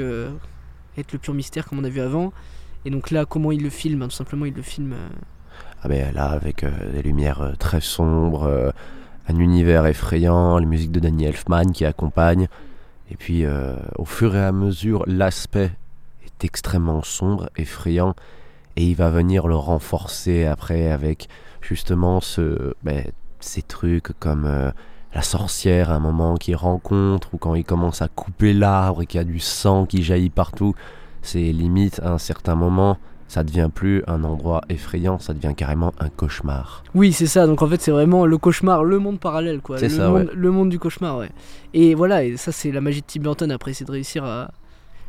être 0.96 1.12
le 1.12 1.18
pur 1.18 1.34
mystère 1.34 1.66
comme 1.66 1.80
on 1.80 1.84
a 1.84 1.88
vu 1.88 2.00
avant. 2.00 2.32
Et 2.84 2.90
donc 2.90 3.10
là, 3.10 3.24
comment 3.24 3.50
il 3.50 3.60
le 3.60 3.68
filme 3.70 4.02
hein, 4.02 4.06
Tout 4.08 4.14
simplement, 4.14 4.44
il 4.44 4.54
le 4.54 4.62
filme. 4.62 4.94
Ah 5.82 5.88
ben 5.88 6.14
là, 6.14 6.26
avec 6.26 6.64
des 6.92 7.02
lumières 7.02 7.54
très 7.58 7.80
sombres, 7.80 8.72
un 9.28 9.36
univers 9.36 9.86
effrayant, 9.86 10.58
les 10.58 10.66
musiques 10.66 10.92
de 10.92 11.00
Danny 11.00 11.24
Elfman 11.24 11.72
qui 11.72 11.84
accompagnent. 11.84 12.46
Et 13.10 13.16
puis, 13.16 13.44
euh, 13.44 13.74
au 13.98 14.04
fur 14.04 14.36
et 14.36 14.44
à 14.44 14.52
mesure, 14.52 15.04
l'aspect 15.06 15.72
est 16.24 16.44
extrêmement 16.44 17.02
sombre, 17.02 17.50
effrayant, 17.56 18.14
et 18.76 18.84
il 18.84 18.94
va 18.94 19.10
venir 19.10 19.48
le 19.48 19.56
renforcer 19.56 20.46
après 20.46 20.90
avec 20.90 21.28
justement 21.60 22.20
ce, 22.20 22.74
ben, 22.82 23.04
ces 23.40 23.62
trucs 23.62 24.12
comme 24.20 24.44
euh, 24.46 24.70
la 25.12 25.22
sorcière 25.22 25.90
à 25.90 25.94
un 25.94 25.98
moment 25.98 26.36
qui 26.36 26.54
rencontre, 26.54 27.34
ou 27.34 27.38
quand 27.38 27.54
il 27.56 27.64
commence 27.64 28.00
à 28.00 28.08
couper 28.08 28.52
l'arbre 28.52 29.02
et 29.02 29.06
qu'il 29.06 29.18
y 29.18 29.20
a 29.20 29.24
du 29.24 29.40
sang 29.40 29.86
qui 29.86 30.02
jaillit 30.02 30.30
partout. 30.30 30.74
C'est 31.22 31.52
limite 31.52 32.00
à 32.00 32.12
un 32.12 32.18
certain 32.18 32.54
moment, 32.54 32.96
ça 33.30 33.44
devient 33.44 33.70
plus 33.72 34.02
un 34.08 34.24
endroit 34.24 34.60
effrayant, 34.68 35.20
ça 35.20 35.32
devient 35.34 35.54
carrément 35.56 35.92
un 36.00 36.08
cauchemar. 36.08 36.82
Oui, 36.96 37.12
c'est 37.12 37.28
ça. 37.28 37.46
Donc 37.46 37.62
en 37.62 37.68
fait, 37.68 37.80
c'est 37.80 37.92
vraiment 37.92 38.26
le 38.26 38.36
cauchemar, 38.38 38.82
le 38.82 38.98
monde 38.98 39.20
parallèle, 39.20 39.60
quoi. 39.60 39.78
C'est 39.78 39.88
le, 39.88 39.94
ça, 39.94 40.08
monde, 40.08 40.22
ouais. 40.26 40.28
le 40.34 40.50
monde 40.50 40.68
du 40.68 40.80
cauchemar, 40.80 41.16
ouais. 41.18 41.30
Et 41.72 41.94
voilà, 41.94 42.24
et 42.24 42.36
ça, 42.36 42.50
c'est 42.50 42.72
la 42.72 42.80
magie 42.80 43.02
de 43.02 43.06
Tim 43.06 43.20
Burton 43.20 43.52
après, 43.52 43.72
c'est 43.72 43.84
de 43.84 43.92
réussir 43.92 44.24
à, 44.24 44.50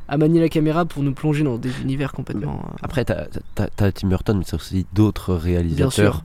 à 0.07 0.17
manier 0.17 0.39
la 0.39 0.49
caméra 0.49 0.85
pour 0.85 1.01
nous 1.01 1.15
plonger 1.15 1.43
dans 1.43 1.57
des 1.57 1.81
univers 1.81 2.11
complètement. 2.13 2.61
euh, 2.63 2.75
Après, 2.83 3.03
t'as 3.05 3.25
t'as 3.55 3.91
Tim 3.91 4.07
Burton, 4.09 4.37
mais 4.37 4.43
c'est 4.45 4.55
aussi 4.55 4.85
d'autres 4.93 5.33
Bien 5.33 5.43
réalisateurs. 5.43 5.91
sûr. 5.91 6.23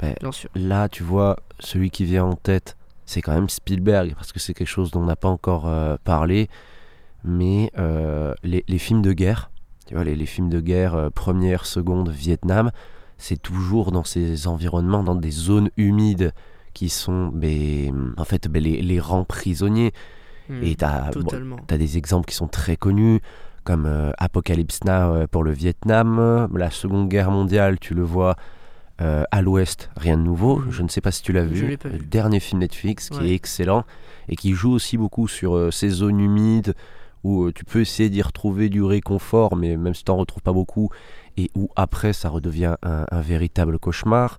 Ben, 0.00 0.14
Bien 0.20 0.32
sûr. 0.32 0.50
Là, 0.56 0.88
tu 0.88 1.04
vois, 1.04 1.36
celui 1.60 1.90
qui 1.90 2.04
vient 2.06 2.24
en 2.24 2.34
tête, 2.34 2.76
c'est 3.04 3.22
quand 3.22 3.32
même 3.32 3.48
Spielberg, 3.48 4.14
parce 4.16 4.32
que 4.32 4.40
c'est 4.40 4.52
quelque 4.52 4.66
chose 4.66 4.90
dont 4.90 5.02
on 5.02 5.06
n'a 5.06 5.14
pas 5.14 5.28
encore 5.28 5.68
euh, 5.68 5.96
parlé. 6.02 6.48
Mais 7.22 7.70
euh, 7.78 8.34
les, 8.42 8.64
les 8.66 8.78
films 8.78 9.02
de 9.02 9.12
guerre, 9.12 9.50
tu 9.86 9.94
vois, 9.94 10.04
les, 10.04 10.14
les 10.16 10.26
films 10.26 10.48
de 10.50 10.60
guerre, 10.60 10.94
euh, 10.94 11.10
première, 11.10 11.66
seconde, 11.66 12.10
Vietnam, 12.10 12.70
c'est 13.18 13.40
toujours 13.40 13.92
dans 13.92 14.04
ces 14.04 14.46
environnements, 14.46 15.02
dans 15.02 15.14
des 15.14 15.30
zones 15.30 15.70
humides 15.76 16.32
qui 16.74 16.88
sont 16.90 17.28
ben, 17.28 18.14
en 18.18 18.24
fait 18.24 18.48
ben, 18.48 18.62
les, 18.62 18.82
les 18.82 19.00
rangs 19.00 19.24
prisonniers. 19.24 19.92
Hmm, 20.48 20.62
Et 20.62 20.76
bon, 20.76 21.10
totalement. 21.22 21.56
t'as 21.66 21.78
des 21.78 21.96
exemples 21.96 22.26
qui 22.28 22.34
sont 22.34 22.46
très 22.48 22.76
connus, 22.76 23.20
comme 23.64 23.86
euh, 23.86 24.12
Apocalypse 24.18 24.84
Now 24.84 24.92
euh, 25.14 25.26
pour 25.26 25.42
le 25.42 25.50
Vietnam, 25.52 26.48
la 26.54 26.70
Seconde 26.70 27.08
Guerre 27.08 27.30
mondiale, 27.30 27.78
tu 27.80 27.94
le 27.94 28.02
vois 28.02 28.36
euh, 29.00 29.24
à 29.30 29.42
l'Ouest, 29.42 29.90
rien 29.96 30.16
de 30.16 30.22
nouveau. 30.22 30.62
Je 30.70 30.82
ne 30.82 30.88
sais 30.88 31.00
pas 31.00 31.10
si 31.10 31.22
tu 31.22 31.32
l'as 31.32 31.42
Hmm. 31.44 31.48
Vu. 31.48 31.76
le 31.84 31.98
dernier 31.98 32.38
film 32.40 32.60
Netflix 32.60 33.08
qui 33.10 33.18
Ouais. 33.18 33.28
est 33.30 33.34
excellent 33.34 33.84
et 34.28 34.36
qui 34.36 34.52
joue 34.52 34.70
aussi 34.72 34.96
beaucoup 34.98 35.26
sur 35.28 35.56
euh, 35.56 35.70
ces 35.70 35.88
zones 35.88 36.20
humides 36.20 36.74
où 37.24 37.44
euh, 37.44 37.52
tu 37.52 37.64
peux 37.64 37.80
essayer 37.80 38.08
d'y 38.10 38.22
retrouver 38.22 38.68
du 38.68 38.82
réconfort, 38.82 39.56
mais 39.56 39.76
même 39.76 39.94
si 39.94 40.04
tu 40.04 40.10
n'en 40.10 40.18
retrouves 40.18 40.42
pas 40.42 40.52
beaucoup, 40.52 40.90
et 41.36 41.50
où 41.54 41.68
après 41.76 42.12
ça 42.12 42.28
redevient 42.28 42.74
un, 42.82 43.04
un 43.10 43.20
véritable 43.20 43.78
cauchemar. 43.78 44.38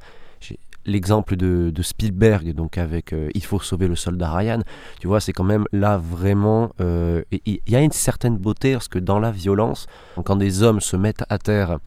L'exemple 0.90 1.36
de, 1.36 1.70
de 1.70 1.82
Spielberg, 1.82 2.54
donc 2.54 2.78
avec 2.78 3.12
euh, 3.12 3.30
Il 3.36 3.44
faut 3.44 3.60
sauver 3.60 3.90
le 3.90 3.96
soldat 3.98 4.32
Ryan, 4.32 4.62
tu 5.02 5.08
vois, 5.08 5.20
c'est 5.20 5.34
quand 5.34 5.44
même 5.44 5.66
là 5.74 5.98
vraiment. 5.98 6.72
euh, 6.80 7.24
Il 7.46 7.60
y 7.68 7.76
a 7.76 7.82
une 7.82 7.92
certaine 7.92 8.38
beauté 8.38 8.72
parce 8.72 8.88
que 8.88 8.98
dans 8.98 9.20
la 9.20 9.32
violence, 9.32 9.88
quand 10.24 10.38
des 10.38 10.63
hommes 10.63 10.80
se 10.80 10.96
mettent 10.96 11.26
à 11.28 11.40
terre 11.40 11.80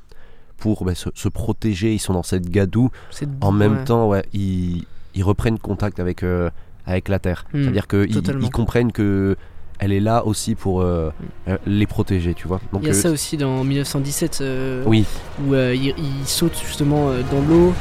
pour 0.59 0.85
ben, 0.85 0.95
se, 0.95 1.09
se 1.15 1.29
protéger, 1.31 1.95
ils 1.95 1.99
sont 1.99 2.13
dans 2.13 2.23
cette 2.23 2.51
gadoue, 2.51 2.91
en 3.41 3.53
même 3.53 3.79
ouais. 3.79 3.85
temps, 3.85 4.07
ouais, 4.07 4.23
ils, 4.35 4.85
ils 5.15 5.23
reprennent 5.25 5.59
contact 5.59 5.99
avec, 5.99 6.23
euh, 6.23 6.51
avec 6.85 7.09
la 7.09 7.19
terre. 7.19 7.47
Hmm, 7.55 7.63
C'est-à-dire 7.63 7.89
qu'ils 7.89 8.15
ils 8.43 8.51
comprennent 8.51 8.93
que 8.93 9.35
elle 9.81 9.93
est 9.93 10.01
là 10.01 10.25
aussi 10.27 10.55
pour 10.55 10.83
euh, 10.83 11.11
euh, 11.49 11.57
les 11.67 11.87
protéger, 11.87 12.35
tu 12.35 12.47
vois. 12.47 12.61
Donc, 12.73 12.83
Il 12.83 12.87
y 12.89 12.91
a 12.91 12.95
euh, 12.95 12.95
ça 12.95 13.11
aussi 13.11 13.37
dans 13.37 13.65
1917 13.65 14.39
euh, 14.43 14.83
Oui. 14.87 15.05
où 15.45 15.55
il, 15.55 15.95
il 15.99 16.27
saute 16.27 16.57
justement 16.65 17.07
dans 17.31 17.41
l'eau 17.49 17.73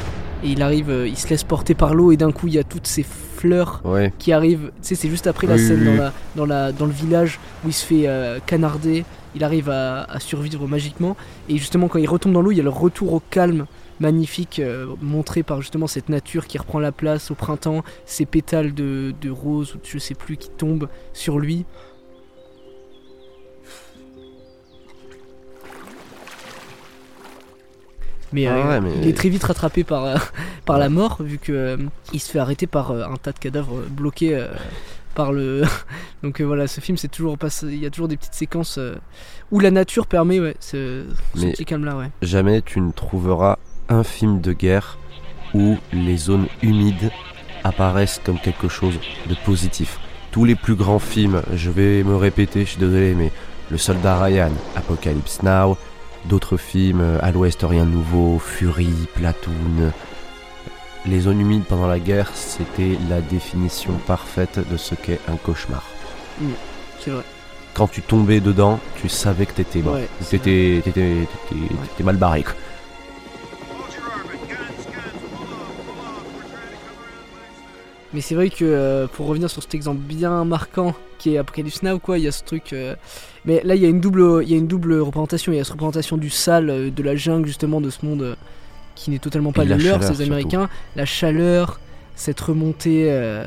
et 0.42 0.48
il 0.48 0.62
arrive, 0.62 0.90
il 1.06 1.16
se 1.16 1.28
laisse 1.28 1.44
porter 1.44 1.74
par 1.74 1.94
l'eau 1.94 2.10
et 2.12 2.16
d'un 2.16 2.32
coup 2.32 2.46
il 2.48 2.54
y 2.54 2.58
a 2.58 2.64
toutes 2.64 2.86
ces 2.86 3.02
fleurs 3.04 3.82
Ouais. 3.84 4.12
qui 4.18 4.32
arrivent. 4.32 4.70
Tu 4.82 4.88
sais, 4.88 4.94
c'est 4.94 5.10
juste 5.10 5.26
après 5.26 5.46
la 5.46 5.54
Oui, 5.54 5.66
scène 5.66 5.80
oui, 5.80 5.84
dans, 5.86 5.94
la, 6.02 6.12
dans, 6.36 6.46
la, 6.46 6.72
dans 6.72 6.86
le 6.86 6.92
village 6.92 7.38
où 7.64 7.68
il 7.68 7.74
se 7.74 7.84
fait 7.84 8.08
canarder. 8.46 9.04
Il 9.36 9.44
arrive 9.44 9.70
à, 9.70 10.02
à 10.04 10.18
survivre 10.18 10.66
magiquement 10.66 11.16
et 11.48 11.56
justement 11.56 11.86
quand 11.88 11.98
il 12.00 12.08
retombe 12.08 12.32
dans 12.32 12.40
l'eau, 12.42 12.50
il 12.50 12.56
y 12.56 12.60
a 12.60 12.64
le 12.64 12.68
retour 12.70 13.12
au 13.12 13.22
calme 13.30 13.66
magnifique 14.00 14.58
euh, 14.60 14.86
montré 15.02 15.42
par 15.42 15.60
justement 15.60 15.86
cette 15.86 16.08
nature 16.08 16.46
qui 16.46 16.56
reprend 16.58 16.78
la 16.80 16.90
place 16.90 17.30
au 17.30 17.34
printemps, 17.34 17.84
ces 18.06 18.24
pétales 18.24 18.72
de, 18.74 19.12
de 19.20 19.30
rose 19.30 19.74
ou 19.74 19.78
de 19.78 19.84
je 19.84 19.98
sais 19.98 20.14
plus 20.14 20.36
qui 20.38 20.48
tombent 20.48 20.88
sur 21.12 21.38
lui. 21.38 21.66
Mais, 28.32 28.46
Ah 28.46 28.54
euh, 28.56 28.68
ouais, 28.68 28.80
mais- 28.80 28.92
il 29.02 29.08
est 29.08 29.16
très 29.16 29.28
vite 29.28 29.42
rattrapé 29.44 29.84
par, 29.84 30.04
euh, 30.04 30.16
par 30.64 30.78
la 30.78 30.88
mort, 30.88 31.18
vu 31.20 31.38
que 31.38 31.52
euh, 31.52 31.76
il 32.12 32.20
se 32.20 32.30
fait 32.30 32.38
arrêter 32.38 32.66
par 32.66 32.92
un 32.92 33.16
tas 33.16 33.32
de 33.32 33.38
cadavres 33.38 33.80
bloqués 33.90 34.46
par 35.14 35.32
le. 35.32 35.62
Donc 36.22 36.40
euh, 36.40 36.44
voilà, 36.44 36.66
ce 36.68 36.80
film, 36.80 36.96
c'est 36.96 37.08
toujours 37.08 37.36
pas- 37.38 37.48
il 37.64 37.76
y 37.82 37.86
a 37.86 37.90
toujours 37.90 38.08
des 38.08 38.16
petites 38.16 38.34
séquences 38.34 38.78
euh, 38.78 38.94
où 39.50 39.58
la 39.60 39.70
nature 39.70 40.06
permet 40.06 40.38
ouais, 40.40 40.56
ce, 40.60 41.04
ce 41.34 41.46
petit 41.46 41.64
calme-là. 41.64 41.96
Ouais. 41.96 42.10
jamais 42.22 42.62
tu 42.62 42.80
ne 42.80 42.92
trouveras 42.92 43.58
un 43.88 44.04
film 44.04 44.40
de 44.40 44.52
guerre 44.52 44.98
où 45.54 45.76
les 45.92 46.16
zones 46.16 46.46
humides 46.62 47.10
apparaissent 47.64 48.20
comme 48.24 48.38
quelque 48.38 48.68
chose 48.68 48.94
de 49.28 49.34
positif. 49.44 49.98
Tous 50.30 50.44
les 50.44 50.54
plus 50.54 50.76
grands 50.76 51.00
films, 51.00 51.42
je 51.54 51.70
vais 51.70 52.04
me 52.04 52.14
répéter, 52.14 52.60
je 52.64 52.70
suis 52.70 52.78
désolé, 52.78 53.14
mais 53.16 53.32
Le 53.70 53.76
Soldat 53.78 54.22
Ryan, 54.22 54.52
Apocalypse 54.76 55.42
Now, 55.42 55.76
d'autres 56.26 56.56
films, 56.56 57.00
euh, 57.00 57.18
À 57.22 57.30
l'Ouest 57.32 57.64
rien 57.68 57.84
de 57.84 57.90
nouveau, 57.90 58.38
Fury, 58.38 58.92
Platoon. 59.14 59.92
Les 61.06 61.20
zones 61.20 61.40
humides 61.40 61.64
pendant 61.64 61.86
la 61.86 61.98
guerre, 61.98 62.30
c'était 62.34 62.98
la 63.08 63.20
définition 63.20 63.92
parfaite 64.06 64.60
de 64.70 64.76
ce 64.76 64.94
qu'est 64.94 65.20
un 65.28 65.36
cauchemar. 65.36 65.84
C'est 66.98 67.10
vrai. 67.10 67.22
Quand 67.72 67.86
tu 67.88 68.02
tombais 68.02 68.40
dedans, 68.40 68.78
tu 69.00 69.08
savais 69.08 69.46
que 69.46 69.52
t'étais 69.52 69.80
mort. 69.80 69.94
Ouais, 69.94 70.08
t'étais, 70.28 70.82
t'étais- 70.84 71.26
t'étais- 71.48 71.74
t'étais 71.74 72.04
mal 72.04 72.16
barré. 72.16 72.42
quoi. 72.42 72.52
Mais 78.12 78.20
c'est 78.20 78.34
vrai 78.34 78.50
que 78.50 78.64
euh, 78.64 79.06
pour 79.06 79.26
revenir 79.26 79.48
sur 79.50 79.62
cet 79.62 79.74
exemple 79.74 80.00
bien 80.00 80.44
marquant 80.44 80.94
qui 81.18 81.34
est 81.34 81.38
Apocalypse 81.38 81.82
Now, 81.82 81.98
quoi, 81.98 82.18
il 82.18 82.24
y 82.24 82.28
a 82.28 82.32
ce 82.32 82.42
truc. 82.42 82.72
euh, 82.72 82.96
Mais 83.44 83.60
là, 83.62 83.74
il 83.74 83.82
y 83.82 83.86
a 83.86 83.88
une 83.88 84.00
double, 84.00 84.42
il 84.42 84.50
y 84.50 84.54
a 84.54 84.56
une 84.56 84.66
double 84.66 84.94
représentation. 85.00 85.52
Il 85.52 85.56
y 85.56 85.60
a 85.60 85.64
cette 85.64 85.72
représentation 85.72 86.16
du 86.16 86.30
sale, 86.30 86.70
euh, 86.70 86.90
de 86.90 87.02
la 87.02 87.14
jungle 87.14 87.46
justement, 87.46 87.80
de 87.80 87.90
ce 87.90 88.04
monde 88.04 88.22
euh, 88.22 88.34
qui 88.94 89.10
n'est 89.10 89.18
totalement 89.18 89.52
pas 89.52 89.64
le 89.64 89.76
leur, 89.76 90.02
ces. 90.02 90.22
Américains. 90.22 90.68
La 90.96 91.04
chaleur, 91.04 91.78
cette 92.16 92.40
remontée, 92.40 93.06
euh, 93.08 93.44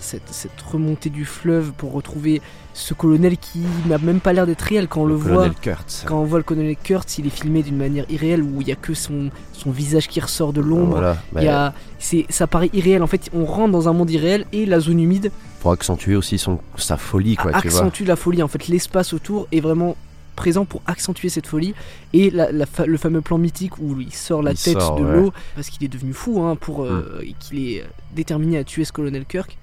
cette, 0.00 0.28
cette 0.30 0.60
remontée 0.60 1.10
du 1.10 1.24
fleuve 1.24 1.72
pour 1.72 1.92
retrouver 1.92 2.40
ce 2.74 2.94
colonel 2.94 3.36
qui 3.36 3.60
n'a 3.88 3.98
même 3.98 4.20
pas 4.20 4.32
l'air 4.32 4.46
d'être 4.46 4.62
réel 4.62 4.86
quand 4.88 5.02
on 5.02 5.06
le, 5.06 5.14
Le 5.14 5.18
voit. 5.20 5.50
Kurtz. 5.50 6.04
Quand 6.06 6.20
on 6.20 6.24
voit 6.24 6.38
le 6.38 6.44
colonel 6.44 6.76
Kurtz, 6.76 7.18
il 7.18 7.26
est 7.26 7.30
filmé 7.30 7.62
d'une 7.62 7.76
manière 7.76 8.04
irréelle 8.10 8.42
où 8.42 8.60
il 8.60 8.68
y 8.68 8.72
a 8.72 8.76
que 8.76 8.94
son, 8.94 9.30
son 9.52 9.70
visage 9.70 10.08
qui 10.08 10.20
ressort 10.20 10.52
de 10.52 10.60
l'ombre. 10.60 10.92
Voilà, 10.96 11.16
Il 11.36 11.42
y 11.42 11.48
a, 11.48 11.74
c'est, 11.98 12.26
ça 12.28 12.46
paraît 12.46 12.70
irréel. 12.72 13.02
En 13.02 13.06
fait, 13.06 13.28
on 13.34 13.44
rentre 13.44 13.72
dans 13.72 13.88
un 13.88 13.92
monde 13.92 14.10
irréel 14.10 14.46
et 14.52 14.66
la 14.66 14.80
zone 14.80 15.00
humide 15.00 15.30
pour 15.60 15.72
accentuer 15.72 16.16
aussi 16.16 16.38
son, 16.38 16.58
sa 16.76 16.96
folie, 16.96 17.36
quoi, 17.36 17.52
tu 17.60 17.68
vois. 17.68 17.80
accentue 17.80 18.04
la 18.04 18.16
folie. 18.16 18.42
En 18.42 18.48
fait, 18.48 18.68
l'espace 18.68 19.12
autour 19.12 19.46
est 19.52 19.60
vraiment 19.60 19.96
présent 20.36 20.64
pour 20.64 20.80
accentuer 20.86 21.28
cette 21.28 21.46
folie. 21.46 21.74
Et 22.14 22.30
la- 22.30 22.50
la 22.50 22.64
fa- 22.64 22.86
le 22.86 22.96
fameux 22.96 23.20
plan 23.20 23.36
mythique 23.36 23.76
où 23.78 24.00
il 24.00 24.14
sort 24.14 24.42
la 24.42 24.52
Il 24.52 24.56
tête 24.58 24.80
sort, 24.80 24.94
de 24.96 25.04
ouais. 25.04 25.16
l'eau 25.16 25.32
parce 25.54 25.68
qu'il 25.68 25.84
est 25.84 25.88
devenu 25.88 26.14
fou, 26.14 26.40
hein, 26.42 26.56
pour 26.58 26.84
euh, 26.84 27.18
Mm. 27.20 27.24
et 27.24 27.34
qu'il 27.38 27.58
est 27.68 27.80
euh, 27.82 27.84
déterminé 28.14 28.56
à 28.56 28.64
tuer 28.64 28.84
ce 28.86 28.92
colonel 28.92 29.26
Kirk. 29.26 29.58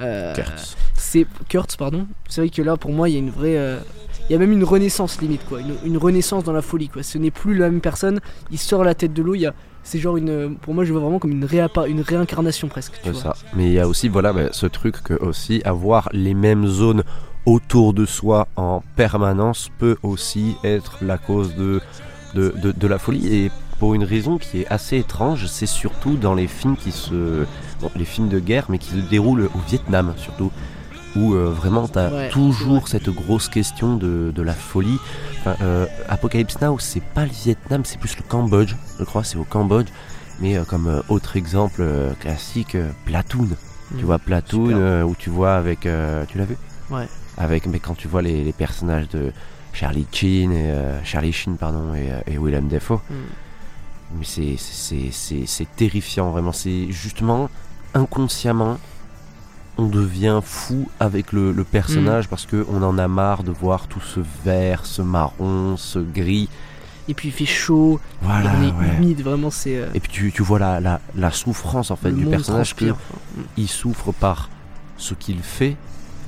Euh, 0.00 0.34
Kurtz. 0.34 0.76
C'est 0.94 1.26
Kurtz, 1.48 1.76
pardon. 1.76 2.06
C'est 2.28 2.40
vrai 2.40 2.50
que 2.50 2.62
là, 2.62 2.76
pour 2.76 2.92
moi, 2.92 3.08
il 3.08 3.12
y 3.12 3.16
a 3.16 3.20
une 3.20 3.30
vraie. 3.30 3.56
euh, 3.56 3.78
Il 4.28 4.32
y 4.32 4.36
a 4.36 4.38
même 4.38 4.52
une 4.52 4.64
renaissance 4.64 5.20
limite, 5.20 5.44
quoi. 5.48 5.60
Une, 5.60 5.74
une 5.84 5.96
renaissance 5.96 6.44
dans 6.44 6.52
la 6.52 6.62
folie, 6.62 6.88
quoi. 6.88 7.02
Ce 7.02 7.18
n'est 7.18 7.30
plus 7.30 7.54
la 7.56 7.70
même 7.70 7.80
personne. 7.80 8.20
Il 8.50 8.58
sort 8.58 8.84
la 8.84 8.94
tête 8.94 9.12
de 9.12 9.22
l'eau. 9.22 9.34
Il 9.34 9.40
y 9.40 9.46
a. 9.46 9.54
C'est 9.84 9.98
genre 9.98 10.16
une. 10.18 10.56
Pour 10.56 10.74
moi, 10.74 10.84
je 10.84 10.92
vois 10.92 11.00
vraiment 11.00 11.18
comme 11.18 11.30
une, 11.32 11.44
réappa- 11.46 11.88
une 11.88 12.02
réincarnation 12.02 12.68
presque. 12.68 12.92
Tu 12.94 12.98
C'est 13.04 13.10
vois. 13.12 13.22
ça. 13.22 13.34
Mais 13.56 13.66
il 13.66 13.72
y 13.72 13.80
a 13.80 13.88
aussi 13.88 14.08
voilà 14.08 14.32
bah, 14.32 14.48
ce 14.52 14.66
truc 14.66 15.02
que 15.02 15.14
aussi 15.14 15.62
avoir 15.64 16.08
les 16.12 16.34
mêmes 16.34 16.66
zones 16.66 17.04
autour 17.46 17.94
de 17.94 18.04
soi 18.04 18.48
en 18.56 18.82
permanence 18.96 19.70
peut 19.78 19.96
aussi 20.02 20.56
être 20.64 20.98
la 21.00 21.16
cause 21.16 21.54
de, 21.54 21.80
de, 22.34 22.52
de, 22.62 22.72
de 22.72 22.86
la 22.86 22.98
folie 22.98 23.34
et 23.34 23.50
pour 23.78 23.94
une 23.94 24.04
raison 24.04 24.36
qui 24.36 24.60
est 24.62 24.66
assez 24.68 24.98
étrange, 24.98 25.46
c'est 25.46 25.64
surtout 25.64 26.16
dans 26.16 26.34
les 26.34 26.48
films 26.48 26.76
qui 26.76 26.90
se 26.92 27.46
bon, 27.80 27.90
les 27.96 28.04
films 28.04 28.28
de 28.28 28.38
guerre 28.38 28.66
mais 28.68 28.78
qui 28.78 28.90
se 28.90 28.96
déroulent 28.96 29.46
au 29.54 29.58
Vietnam 29.68 30.12
surtout 30.16 30.50
où 31.16 31.34
euh, 31.34 31.50
vraiment 31.50 31.88
tu 31.88 31.98
as 31.98 32.12
Ouais, 32.12 32.28
toujours 32.28 32.86
cette 32.88 33.08
grosse 33.08 33.48
question 33.48 33.96
de, 33.96 34.30
de 34.34 34.42
la 34.42 34.52
folie. 34.52 34.98
Enfin, 35.40 35.56
euh, 35.62 35.86
Apocalypse 36.08 36.60
Now, 36.60 36.78
c'est 36.78 37.02
pas 37.02 37.24
le 37.24 37.30
Vietnam, 37.32 37.82
c'est 37.84 37.98
plus 37.98 38.14
le 38.16 38.22
Cambodge, 38.28 38.74
je 38.98 39.04
crois, 39.04 39.24
c'est 39.24 39.38
au 39.38 39.44
Cambodge. 39.44 39.88
Mais 40.40 40.56
euh, 40.56 40.64
comme 40.64 41.02
autre 41.08 41.36
exemple 41.36 41.82
classique, 42.20 42.76
Platoon. 43.06 43.48
Tu 43.96 44.02
Mm, 44.02 44.06
vois 44.06 44.18
Platoon 44.18 45.02
où 45.04 45.14
tu 45.16 45.30
vois 45.30 45.54
avec 45.54 45.80
tu 45.80 46.38
l'as 46.38 46.44
vu? 46.44 46.56
Ouais. 46.90 47.08
Avec 47.38 47.66
mais 47.66 47.78
quand 47.80 47.94
tu 47.96 48.06
vois 48.06 48.20
les, 48.20 48.44
les 48.44 48.52
personnages 48.52 49.08
de 49.08 49.32
Charlie 49.72 50.06
Sheen 50.12 50.52
et 50.52 50.74
Charlie 51.04 51.32
Sheen 51.32 51.56
pardon 51.56 51.94
et, 51.94 52.10
et 52.30 52.36
Willem 52.38 52.68
Dafoe. 52.68 53.00
Mm. 53.10 53.14
Mais 54.18 54.24
c'est 54.58 55.76
terrifiant 55.76 56.30
vraiment. 56.30 56.52
C'est 56.52 56.90
justement 56.90 57.48
inconsciemment 57.94 58.78
on 59.80 59.86
devient 59.86 60.40
fou 60.42 60.88
avec 60.98 61.32
le, 61.32 61.52
le 61.52 61.62
personnage 61.64 62.26
Mm. 62.26 62.30
parce 62.30 62.46
que 62.46 62.66
on 62.68 62.82
en 62.82 62.98
a 62.98 63.06
marre 63.06 63.44
de 63.44 63.52
voir 63.52 63.86
tout 63.86 64.00
ce 64.00 64.18
vert, 64.44 64.84
ce 64.86 65.02
marron, 65.02 65.76
ce 65.76 66.00
gris. 66.00 66.48
Et 67.06 67.14
puis 67.14 67.28
il 67.28 67.32
fait 67.32 67.46
chaud. 67.46 68.00
Voilà, 68.20 68.50
On 68.58 68.62
est 68.64 68.72
ouais. 68.72 68.96
humide, 68.96 69.22
vraiment, 69.22 69.50
c'est. 69.50 69.76
euh, 69.78 69.86
Et 69.94 70.00
puis 70.00 70.10
tu, 70.10 70.32
tu 70.32 70.42
vois 70.42 70.58
la, 70.58 70.80
la, 70.80 71.00
la 71.14 71.30
souffrance 71.30 71.92
en 71.92 71.96
fait 71.96 72.10
Le 72.10 72.16
du 72.16 72.26
personnage 72.26 72.74
que 72.74 72.86
transpire. 72.86 72.96
il 73.56 73.68
souffre 73.68 74.10
par 74.12 74.50
ce 74.96 75.14
qu'il 75.14 75.38
fait, 75.38 75.76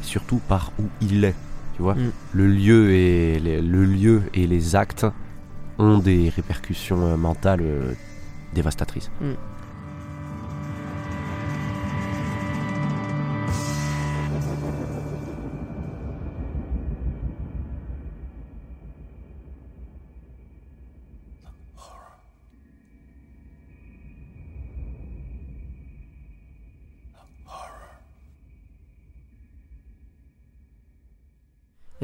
surtout 0.03 0.41
par 0.49 0.71
où 0.79 0.85
il 1.01 1.25
est. 1.25 1.35
Tu 1.77 1.83
vois, 1.83 1.95
Mm. 1.95 2.13
le 2.35 2.47
lieu 2.47 2.93
et 2.93 3.41
les, 3.41 3.61
le 3.61 3.85
lieu 3.85 4.23
et 4.33 4.47
les 4.47 4.77
actes 4.77 5.07
ont 5.79 5.99
des 5.99 6.29
répercussions 6.35 7.05
euh, 7.05 7.17
mentales 7.17 7.63
euh, 7.63 7.93
dévastatrices. 8.55 9.11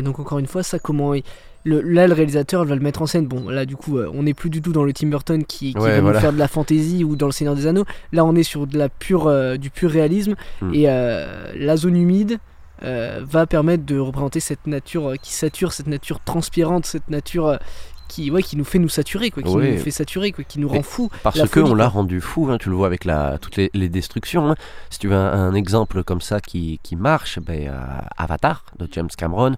Donc 0.07 0.19
encore 0.19 0.39
une 0.39 0.47
fois, 0.47 0.63
ça 0.63 0.79
comment 0.79 1.15
il- 1.15 1.23
le, 1.65 1.81
là 1.81 2.07
le 2.07 2.15
réalisateur 2.15 2.65
va 2.65 2.75
le 2.77 2.81
mettre 2.81 3.03
en 3.03 3.07
scène. 3.07 3.27
Bon 3.27 3.49
là 3.49 3.67
du 3.67 3.75
coup 3.77 3.99
euh, 3.99 4.09
on 4.15 4.23
n'est 4.23 4.35
plus 4.35 4.51
du 4.51 4.63
tout 4.63 4.73
dans 4.73 4.85
le 4.85 4.93
Tim 4.93 5.09
Burton 5.09 5.45
qui, 5.45 5.75
qui 5.75 5.79
Ouais, 5.81 6.01
va 6.01 6.13
nous 6.13 6.21
faire 6.21 6.33
de 6.33 6.39
la 6.39 6.47
fantasy 6.49 7.03
ou 7.03 7.17
dans 7.17 7.27
le 7.27 7.33
Seigneur 7.33 7.57
des 7.57 7.67
Anneaux. 7.67 7.85
Là 8.13 8.25
on 8.25 8.35
est 8.37 8.45
sur 8.45 8.67
de 8.69 8.79
la 8.79 8.89
pure 8.89 9.27
euh, 9.27 9.57
du 9.57 9.71
pur 9.71 9.91
réalisme 9.91 10.35
Mm. 10.63 10.75
et 10.75 10.85
euh, 10.87 11.53
la 11.57 11.77
zone 11.77 11.97
humide 11.97 12.39
va 12.83 13.47
permettre 13.47 13.85
de 13.85 13.99
représenter 13.99 14.39
cette 14.41 14.67
nature 14.67 15.15
qui 15.21 15.33
sature, 15.33 15.73
cette 15.73 15.87
nature 15.87 16.21
transpirante, 16.21 16.87
cette 16.87 17.09
nature 17.09 17.59
qui 18.09 18.31
ouais 18.31 18.43
qui 18.43 18.57
nous 18.57 18.65
fait 18.65 18.79
nous 18.79 18.89
saturer 18.89 19.31
quoi, 19.31 19.43
qui 19.43 19.49
Ouais. 19.57 19.73
nous 19.73 19.79
fait 19.79 19.91
saturer 19.91 20.31
quoi, 20.31 20.45
qui 20.45 20.61
nous 20.61 20.69
rend 20.69 20.83
fou. 20.83 21.09
Parce 21.25 21.37
La 21.37 21.49
que 21.49 21.61
folie, 21.61 21.73
on 21.73 21.75
l'a 21.75 21.89
rendu 21.89 22.21
fou, 22.21 22.49
hein, 22.51 22.59
tu 22.61 22.69
le 22.69 22.77
vois 22.77 22.87
avec 22.87 23.05
la, 23.05 23.39
toutes 23.39 23.57
les, 23.57 23.71
les 23.75 23.89
destructions. 23.89 24.49
hein. 24.51 24.55
Si 24.91 24.99
tu 25.01 25.09
veux 25.09 25.17
un, 25.17 25.33
un 25.33 25.55
exemple 25.55 26.05
comme 26.05 26.21
ça 26.21 26.39
qui, 26.41 26.79
qui 26.85 26.95
marche, 26.97 27.41
ben, 27.41 27.69
euh, 27.69 27.81
Avatar 28.17 28.65
de 28.79 28.87
James 28.93 29.09
Cameron, 29.17 29.57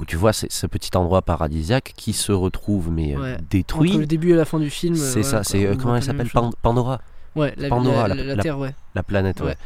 où 0.00 0.04
tu 0.04 0.16
vois 0.16 0.32
ce 0.32 0.66
petit 0.66 0.96
endroit 0.96 1.22
paradisiaque 1.22 1.92
qui 1.96 2.12
se 2.12 2.32
retrouve 2.32 2.90
mais 2.90 3.16
euh, 3.16 3.20
Ouais. 3.20 3.36
détruit. 3.50 3.90
Entre 3.90 4.00
le 4.00 4.06
début 4.06 4.32
et 4.32 4.36
la 4.36 4.44
fin 4.44 4.58
du 4.60 4.70
film. 4.70 4.94
euh, 4.94 4.98
C'est 4.98 5.16
ouais, 5.18 5.22
ça, 5.22 5.42
c'est 5.44 5.66
euh, 5.66 5.74
comment 5.76 5.96
elle 5.96 6.02
s'appelle. 6.02 6.28
Pan- 6.30 6.50
Pandora. 6.62 7.00
Ouais, 7.36 7.54
la- 7.56 7.68
Pandora, 7.68 8.08
la- 8.08 8.14
la 8.14 8.36
Terre, 8.36 8.58
ouais. 8.58 8.74
La 8.94 9.02
planète, 9.02 9.40
ouais. 9.40 9.56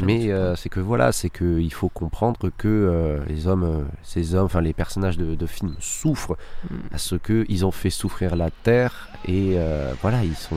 Mais 0.00 0.30
euh, 0.30 0.54
c'est 0.54 0.68
que 0.68 0.78
voilà, 0.78 1.10
c'est 1.10 1.28
que 1.28 1.58
il 1.58 1.72
faut 1.72 1.88
comprendre 1.88 2.50
que 2.56 2.68
euh, 2.68 3.18
les 3.28 3.48
hommes, 3.48 3.64
euh, 3.64 3.82
ces 4.04 4.34
hommes, 4.36 4.44
enfin 4.46 4.60
les 4.60 4.72
personnages 4.72 5.18
de, 5.18 5.34
de 5.34 5.46
films 5.46 5.74
souffrent 5.80 6.36
Mm. 6.70 6.76
à 6.94 6.98
ce 6.98 7.16
que 7.16 7.44
ils 7.48 7.66
ont 7.66 7.72
fait 7.72 7.90
souffrir 7.90 8.36
la 8.36 8.50
Terre 8.50 9.08
et 9.26 9.54
euh, 9.56 9.92
voilà, 10.00 10.22
ils 10.24 10.36
sont, 10.36 10.56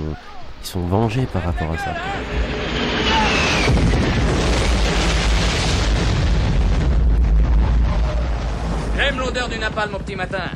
ils 0.61 0.67
sont 0.67 0.81
vengés 0.81 1.25
par 1.25 1.41
rapport 1.43 1.71
à 1.71 1.77
ça. 1.79 1.95
J'aime 8.95 9.19
l'odeur 9.19 9.49
du 9.49 9.59
napalm 9.59 9.93
au 9.93 9.99
petit 9.99 10.15
matin. 10.15 10.49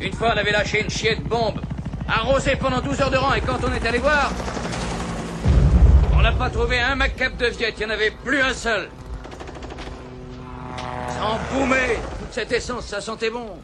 Une 0.00 0.12
fois, 0.12 0.32
on 0.34 0.38
avait 0.38 0.52
lâché 0.52 0.82
une 0.82 0.88
chier 0.88 1.16
de 1.16 1.22
bombe, 1.22 1.60
arrosée 2.08 2.54
pendant 2.56 2.80
12 2.80 3.00
heures 3.00 3.10
de 3.10 3.16
rang, 3.16 3.34
et 3.34 3.40
quand 3.40 3.58
on 3.64 3.72
est 3.72 3.84
allé 3.86 3.98
voir, 3.98 4.30
on 6.14 6.22
n'a 6.22 6.32
pas 6.32 6.48
trouvé 6.48 6.80
un 6.80 6.94
macabre 6.94 7.36
de 7.36 7.46
viette, 7.46 7.74
il 7.78 7.86
n'y 7.86 7.92
en 7.92 7.94
avait 7.94 8.12
plus 8.12 8.40
un 8.40 8.54
seul. 8.54 8.88
Ça 11.08 11.24
emboumait, 11.24 11.98
toute 12.20 12.32
cette 12.32 12.52
essence, 12.52 12.86
ça 12.86 13.00
sentait 13.00 13.30
bon. 13.30 13.60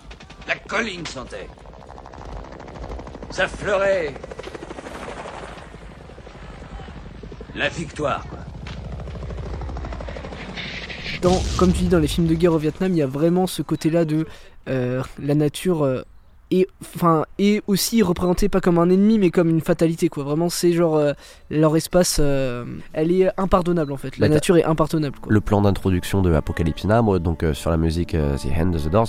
La 0.49 0.57
colline 0.57 1.07
sentait. 1.07 1.49
Ça 3.31 3.47
fleurait. 3.47 4.15
La 7.55 7.69
victoire, 7.69 8.27
quoi. 8.29 8.46
Dans, 11.27 11.43
comme 11.59 11.73
tu 11.73 11.83
dis 11.83 11.89
dans 11.89 11.99
les 11.99 12.07
films 12.07 12.27
de 12.29 12.35
guerre 12.35 12.53
au 12.53 12.59
Vietnam, 12.59 12.93
il 12.93 12.99
y 12.99 13.03
a 13.03 13.07
vraiment 13.07 13.47
ce 13.49 13.63
côté-là 13.63 14.05
de 14.05 14.27
euh, 14.69 15.03
la 15.21 15.35
nature 15.35 15.83
euh, 15.83 16.03
et 16.53 16.69
enfin 16.81 17.25
et 17.41 17.63
aussi 17.67 18.01
représentée 18.03 18.49
pas 18.49 18.61
comme 18.61 18.79
un 18.79 18.89
ennemi 18.89 19.19
mais 19.19 19.31
comme 19.31 19.49
une 19.49 19.61
fatalité 19.61 20.09
quoi. 20.09 20.23
Vraiment 20.23 20.49
c'est 20.49 20.73
genre 20.73 20.97
euh, 20.97 21.13
leur 21.51 21.77
espace, 21.77 22.19
euh, 22.21 22.65
elle 22.93 23.11
est 23.11 23.29
impardonnable 23.39 23.93
en 23.93 23.97
fait. 23.97 24.17
La 24.19 24.29
Bah, 24.29 24.35
nature 24.35 24.57
est 24.57 24.65
impardonnable 24.65 25.19
quoi. 25.19 25.33
Le 25.33 25.41
plan 25.41 25.61
d'introduction 25.63 26.23
de 26.23 26.33
Apocalypse 26.33 26.85
Now, 26.85 27.19
donc 27.19 27.45
sur 27.55 27.71
la 27.71 27.77
musique 27.77 28.13
The 28.13 28.47
Hand 28.57 28.77
of 28.77 28.85
the 28.85 28.91
Doors, 28.91 29.09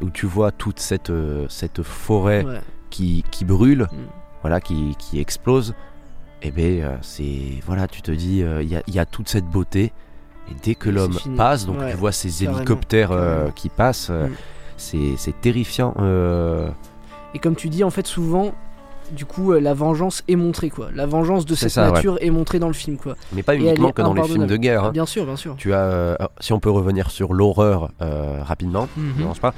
où 0.00 0.10
tu 0.10 0.26
vois 0.26 0.52
toute 0.52 0.78
cette, 0.78 1.10
cette 1.48 1.82
forêt 1.82 2.44
Ouais. 2.44 2.60
qui, 2.90 3.24
qui 3.32 3.44
brûle, 3.44 3.88
Mm. 3.90 3.96
voilà, 4.42 4.60
qui, 4.60 4.94
qui 4.96 5.18
explose, 5.18 5.74
et 6.42 6.52
ben 6.52 6.80
euh, 6.84 6.96
c'est 7.02 7.60
voilà, 7.66 7.88
tu 7.88 8.00
te 8.02 8.12
dis, 8.12 8.38
il 8.62 8.68
y, 8.68 8.76
a, 8.76 8.82
il 8.86 8.94
y 8.94 9.00
a 9.00 9.04
toute 9.06 9.28
cette 9.28 9.46
beauté, 9.46 9.92
et 10.50 10.54
dès 10.62 10.74
que 10.74 10.90
l'homme 10.90 11.16
passe, 11.36 11.66
donc 11.66 11.78
Ouais, 11.78 11.90
tu 11.92 11.96
vois 11.96 12.12
ces 12.12 12.44
hélicoptères 12.44 13.12
euh, 13.12 13.48
qui 13.54 13.68
passent, 13.68 14.08
euh, 14.10 14.28
Mm. 14.28 15.16
c'est 15.16 15.40
terrifiant. 15.40 15.94
euh, 16.00 16.68
Et 17.34 17.38
comme 17.38 17.56
tu 17.56 17.68
dis 17.68 17.82
en 17.84 17.90
fait 17.90 18.06
souvent 18.06 18.52
du 19.10 19.24
coup 19.24 19.52
la 19.52 19.72
vengeance 19.74 20.22
est 20.28 20.36
montrée 20.36 20.68
quoi. 20.70 20.88
La 20.94 21.06
vengeance 21.06 21.46
de 21.46 21.54
cette 21.54 21.70
ça, 21.70 21.86
ouais. 21.86 21.92
nature 21.92 22.18
est 22.20 22.30
montrée 22.30 22.58
dans 22.58 22.66
le 22.68 22.74
film 22.74 22.96
quoi. 22.98 23.16
Mais 23.32 23.42
pas 23.42 23.56
uniquement 23.56 23.90
que 23.90 24.02
dans 24.02 24.12
les 24.14 24.22
films 24.22 24.46
de 24.46 24.56
guerre. 24.56 24.84
hein. 24.84 24.90
Bien 24.92 25.06
sûr, 25.06 25.24
bien 25.24 25.36
sûr. 25.36 25.54
Tu 25.56 25.72
as, 25.72 26.16
si 26.40 26.52
on 26.52 26.60
peut 26.60 26.70
revenir 26.70 27.10
sur 27.10 27.32
l'horreur 27.34 27.90
rapidement, 28.00 28.86
Mhm. 28.96 29.28
ne 29.28 29.34
pas. 29.40 29.54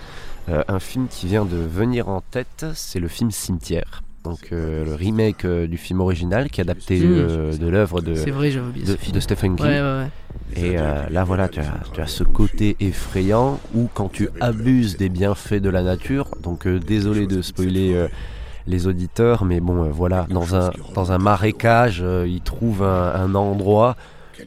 un 0.69 0.79
film 0.81 1.07
qui 1.09 1.27
vient 1.27 1.45
de 1.45 1.57
venir 1.57 2.09
en 2.09 2.21
tête, 2.23 2.67
c'est 2.75 2.99
le 3.01 3.09
film 3.09 3.31
Cimetière. 3.31 4.03
Donc 4.25 4.49
euh, 4.53 4.85
le 4.85 4.95
remake 4.95 5.45
euh, 5.47 5.67
du 5.67 5.79
film 5.79 6.01
original 6.01 6.51
qui 6.51 6.61
est 6.61 6.65
adapté 6.65 6.99
Mhm. 7.01 7.07
euh, 7.17 7.57
de 7.57 7.67
l'œuvre 7.67 8.03
de, 8.03 8.13
vrai, 8.31 8.51
de, 8.51 9.21
Stephen 9.21 9.57
King. 9.57 9.67
Ouais, 9.67 9.81
ouais, 9.81 10.05
ouais. 10.05 10.63
Et 10.63 10.77
là 10.77 11.25
voilà, 11.25 11.49
tu 11.49 11.61
as, 11.61 11.65
tu 11.93 12.01
as 12.01 12.07
ce 12.07 12.25
côté 12.25 12.77
effrayant 12.81 13.61
où 13.75 13.89
quand 13.95 14.11
tu 14.11 14.29
abuses 14.41 14.97
des 14.97 15.09
bienfaits 15.09 15.55
de 15.63 15.71
la 15.71 15.83
nature, 15.83 16.29
donc 16.43 16.67
désolé 16.69 17.27
de 17.27 17.41
spoiler 17.41 18.07
les 18.67 18.87
auditeurs, 18.87 19.45
mais 19.45 19.61
bon 19.61 19.89
voilà, 19.91 20.27
dans 20.29 20.55
un, 20.55 20.71
dans 20.95 21.13
un 21.13 21.19
marécage, 21.19 22.05
ils 22.27 22.41
trouvent 22.43 22.83
un, 22.83 23.15
un 23.15 23.35
endroit 23.35 23.97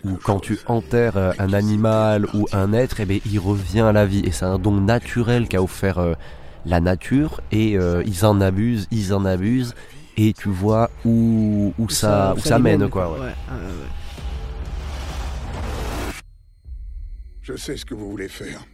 où 0.04 0.18
quand 0.22 0.40
tu 0.40 0.60
enterres 0.68 1.34
un 1.40 1.54
animal 1.54 2.28
ou 2.34 2.48
un 2.52 2.74
être, 2.74 3.00
eh 3.00 3.06
ben, 3.06 3.20
il 3.26 3.40
revient 3.40 3.82
à 3.82 3.92
la 3.92 4.06
vie. 4.06 4.22
Et 4.26 4.32
c'est 4.32 4.46
un 4.46 4.60
don 4.60 4.82
naturel 4.82 5.48
qu'a 5.48 5.62
offert 5.64 6.00
la 6.66 6.80
nature. 6.80 7.42
Et 7.52 7.78
euh, 7.78 8.04
ils 8.06 8.26
en 8.26 8.42
abusent, 8.42 8.88
ils 8.92 9.14
en 9.14 9.26
abusent. 9.26 9.76
Et 10.18 10.34
tu 10.34 10.50
vois 10.50 10.90
où, 11.06 11.74
où, 11.80 11.90
ça, 11.90 12.34
où 12.38 12.40
ça, 12.40 12.58
les 12.58 12.64
mène. 12.64 12.90
Quoi, 12.90 13.12
ouais. 13.12 13.20
ouais, 13.20 13.26
ouais, 13.26 13.28
ouais. 13.28 13.90
Je 17.42 17.58
sais 17.58 17.76
ce 17.76 17.86
que 17.86 17.94
vous 17.94 18.10
voulez 18.10 18.30
faire. 18.30 18.66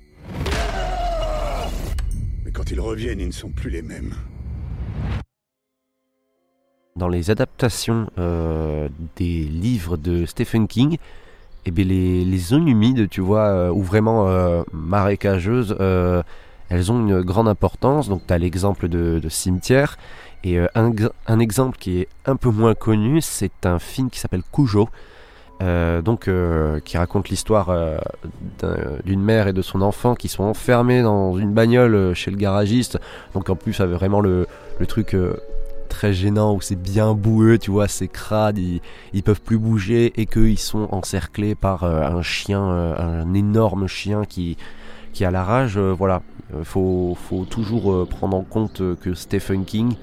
Mais 2.45 2.51
quand 2.51 2.69
ils 2.71 2.79
reviennent, 2.79 3.19
ils 3.19 3.27
ne 3.27 3.31
sont 3.31 3.49
plus 3.49 3.69
les 3.69 3.81
mêmes. 3.81 4.13
Dans 6.95 7.07
les 7.07 7.31
adaptations 7.31 8.09
euh, 8.17 8.89
des 9.15 9.43
livres 9.43 9.95
de 9.95 10.25
Stephen 10.25 10.67
King, 10.67 10.97
eh 11.65 11.71
bien, 11.71 11.85
les, 11.85 12.25
les 12.25 12.37
zones 12.37 12.67
humides, 12.67 13.09
tu 13.09 13.21
vois, 13.21 13.47
euh, 13.47 13.71
ou 13.71 13.81
vraiment 13.81 14.27
euh, 14.27 14.63
marécageuses, 14.73 15.75
euh, 15.79 16.21
elles 16.69 16.91
ont 16.91 16.99
une 16.99 17.21
grande 17.21 17.47
importance. 17.47 18.09
Donc, 18.09 18.21
tu 18.27 18.33
as 18.33 18.37
l'exemple 18.37 18.87
de, 18.87 19.21
cimetière. 19.29 19.97
Et 20.43 20.57
euh, 20.59 20.67
un, 20.75 21.39
exemple 21.39 21.77
qui 21.77 21.99
est 21.99 22.07
un 22.25 22.35
peu 22.35 22.49
moins 22.49 22.75
connu, 22.75 23.21
c'est 23.21 23.65
un 23.65 23.79
film 23.79 24.09
qui 24.09 24.19
s'appelle 24.19 24.43
Cujo. 24.53 24.89
euh, 25.61 26.01
donc, 26.01 26.29
euh, 26.29 26.79
qui 26.79 26.97
raconte 26.97 27.27
l'histoire 27.27 27.67
d'un- 28.59 28.77
d'une 29.03 29.21
mère 29.21 29.49
et 29.49 29.53
de 29.53 29.61
son 29.61 29.81
enfant 29.81 30.15
qui 30.15 30.29
sont 30.29 30.45
enfermés 30.45 31.01
dans 31.01 31.37
une 31.37 31.53
bagnole 31.53 32.13
chez 32.13 32.31
le 32.31 32.37
garagiste. 32.37 32.97
Donc, 33.33 33.49
en 33.49 33.57
plus, 33.57 33.81
avec 33.81 33.93
vraiment 33.95 34.21
le, 34.21 34.47
truc 34.87 35.17
très 35.89 36.13
gênant 36.13 36.53
où 36.53 36.61
c'est 36.61 36.81
bien 36.81 37.13
boueux, 37.13 37.57
tu 37.57 37.71
vois, 37.71 37.89
c'est 37.89 38.07
crade, 38.07 38.57
ils, 38.57 38.79
ils 39.11 39.23
peuvent 39.23 39.41
plus 39.41 39.57
bouger 39.57 40.13
et 40.15 40.27
qu'ils 40.27 40.59
sont 40.59 40.87
encerclés 40.91 41.55
par 41.55 41.83
un 41.83 42.21
chien, 42.21 42.61
un 42.61 43.33
énorme 43.33 43.87
chien 43.87 44.23
qui, 44.23 44.55
qui 45.11 45.25
a 45.25 45.31
la 45.31 45.43
rage. 45.43 45.77
voilà, 45.77 46.21
il 46.57 46.65
faut, 46.65 47.15
faut 47.15 47.45
toujours 47.45 47.91
euh, 47.91 48.05
prendre 48.05 48.35
en 48.35 48.43
compte 48.43 48.81
euh, 48.81 48.95
que 48.95 49.13
Stephen 49.13 49.65
King, 49.65 49.95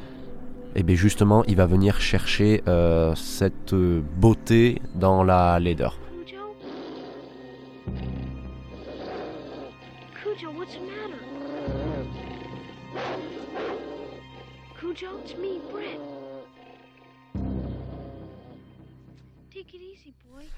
et 0.74 0.82
bien 0.82 0.94
justement, 0.94 1.42
il 1.44 1.56
va 1.56 1.66
venir 1.66 2.00
chercher 2.00 2.62
euh, 2.68 3.14
cette 3.14 3.72
euh, 3.72 4.02
beauté 4.18 4.80
dans 4.94 5.24
la 5.24 5.58
laideur. 5.58 5.98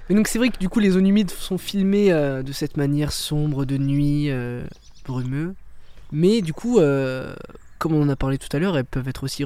Mais 0.09 0.15
donc 0.15 0.27
c'est 0.27 0.39
vrai 0.39 0.49
que 0.49 0.59
du 0.59 0.69
coup 0.69 0.81
les 0.81 0.91
zones 0.91 1.07
humides 1.07 1.31
sont 1.31 1.59
filmées 1.59 2.13
euh, 2.13 2.43
de 2.43 2.53
cette 2.53 2.77
manière 2.77 3.13
sombre, 3.13 3.65
de 3.67 3.77
nuit, 3.77 4.31
euh, 4.31 4.65
brumeux. 5.07 5.55
Mais 6.13 6.41
du 6.43 6.53
coup, 6.53 6.79
euh, 6.79 7.35
comme 7.79 7.95
on 7.95 8.03
en 8.03 8.09
a 8.09 8.17
parlé 8.17 8.39
tout 8.39 8.55
à 8.55 8.59
l'heure, 8.59 8.77
elles 8.77 8.85
peuvent 8.85 9.09
être 9.09 9.25
aussi 9.25 9.45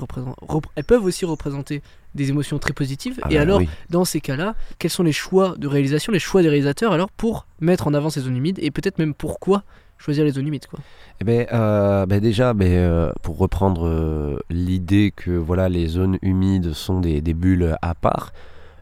elles 0.76 0.84
peuvent 0.84 1.04
aussi 1.04 1.24
représenter 1.24 1.82
des 2.14 2.30
émotions 2.30 2.58
très 2.58 2.72
positives. 2.72 3.18
Ah 3.22 3.28
Et 3.30 3.36
bah 3.36 3.42
alors, 3.42 3.58
oui. 3.58 3.68
dans 3.90 4.04
ces 4.04 4.20
cas-là, 4.20 4.54
quels 4.78 4.90
sont 4.90 5.02
les 5.02 5.12
choix 5.12 5.54
de 5.56 5.66
réalisation, 5.66 6.12
les 6.12 6.18
choix 6.18 6.42
des 6.42 6.48
réalisateurs 6.48 6.92
alors 6.92 7.10
pour 7.10 7.46
mettre 7.60 7.86
en 7.86 7.94
avant 7.94 8.10
ces 8.10 8.20
zones 8.20 8.36
humides 8.36 8.58
et 8.60 8.70
peut-être 8.70 8.98
même 8.98 9.14
pourquoi 9.14 9.64
choisir 9.98 10.24
les 10.24 10.32
zones 10.32 10.46
humides 10.48 10.66
quoi? 10.66 10.80
Eh 11.20 11.24
ben, 11.24 11.46
euh, 11.52 12.06
ben 12.06 12.20
déjà, 12.20 12.54
ben, 12.54 12.68
euh, 12.68 13.12
pour 13.22 13.38
reprendre 13.38 13.86
euh, 13.86 14.38
l'idée 14.50 15.12
que 15.14 15.30
voilà, 15.30 15.68
les 15.68 15.86
zones 15.86 16.18
humides 16.22 16.72
sont 16.72 17.00
des, 17.00 17.20
des 17.20 17.34
bulles 17.34 17.76
à 17.80 17.94
part, 17.94 18.32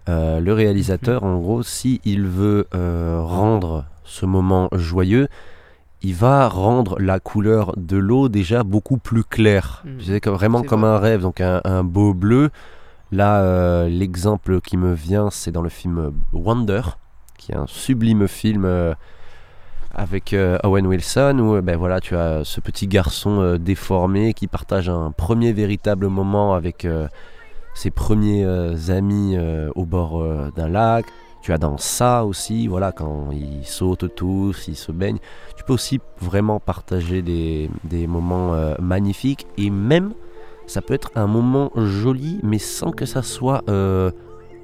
le 0.09 0.51
réalisateur, 0.51 1.23
en 1.23 1.38
gros, 1.38 1.62
si 1.62 2.01
il 2.05 2.27
veut 2.27 2.66
rendre 2.73 3.85
ce 4.03 4.27
moment 4.27 4.69
joyeux, 4.73 5.29
il 6.03 6.15
va 6.15 6.49
rendre 6.49 6.99
la 6.99 7.21
couleur 7.21 7.75
de 7.77 7.97
l'eau 7.97 8.29
déjà 8.29 8.63
beaucoup 8.63 8.97
plus 8.97 9.25
claire. 9.25 9.85
Que 10.23 10.31
vraiment 10.31 10.63
comme 10.63 10.81
vrai. 10.81 10.91
un 10.91 10.99
rêve, 10.99 11.21
donc 11.23 11.41
un, 11.41 11.61
un 11.65 11.85
beau 11.85 12.15
bleu. 12.15 12.51
Là, 13.13 13.41
euh, 13.41 13.89
l'exemple 13.89 14.61
qui 14.61 14.77
me 14.77 14.95
vient, 14.95 15.31
c'est 15.31 15.51
dans 15.51 15.63
le 15.63 15.69
film 15.69 16.13
Wonder, 16.33 16.83
qui 17.37 17.53
est 17.53 17.57
un 17.57 17.67
sublime 17.67 18.29
film 18.29 18.65
euh, 18.65 18.95
avec 19.93 20.33
euh, 20.33 20.59
Owen 20.63 20.87
Wilson, 20.87 21.39
où 21.41 21.61
ben 21.61 21.77
voilà, 21.77 22.01
tu 22.01 22.15
as 22.15 22.45
ce 22.45 22.61
petit 22.61 22.87
garçon 22.87 23.57
déformé 23.59 24.33
qui 24.33 24.47
partage 24.47 24.89
un 24.89 25.11
premier 25.11 25.53
véritable 25.53 26.07
moment 26.07 26.55
avec 26.55 26.87
ses 27.75 27.91
premiers 27.91 28.45
amis 28.91 29.37
au 29.75 29.85
bord 29.85 30.25
d'un 30.55 30.69
lac. 30.69 31.07
Tu 31.42 31.53
as 31.53 31.59
dans 31.59 31.79
ça 31.79 32.24
aussi, 32.24 32.66
voilà, 32.66 32.92
quand 32.92 33.31
ils 33.33 33.66
sautent 33.66 34.14
tous, 34.14 34.68
ils 34.68 34.76
se 34.76 34.92
baignent. 34.92 35.20
Tu 35.57 35.64
peux 35.64 35.72
aussi 35.72 36.00
vraiment 36.20 36.61
partager 36.61 37.22
des, 37.22 38.07
moments 38.07 38.55
euh, 38.55 38.74
magnifiques 38.79 39.46
et 39.57 39.70
même 39.70 40.12
ça 40.66 40.83
peut 40.83 40.94
être 40.94 41.11
un 41.14 41.26
moment 41.26 41.72
joli, 41.76 42.38
mais 42.42 42.59
sans 42.59 42.92
que 42.92 43.07
ça 43.07 43.22
soit 43.22 43.64
euh, 43.68 44.11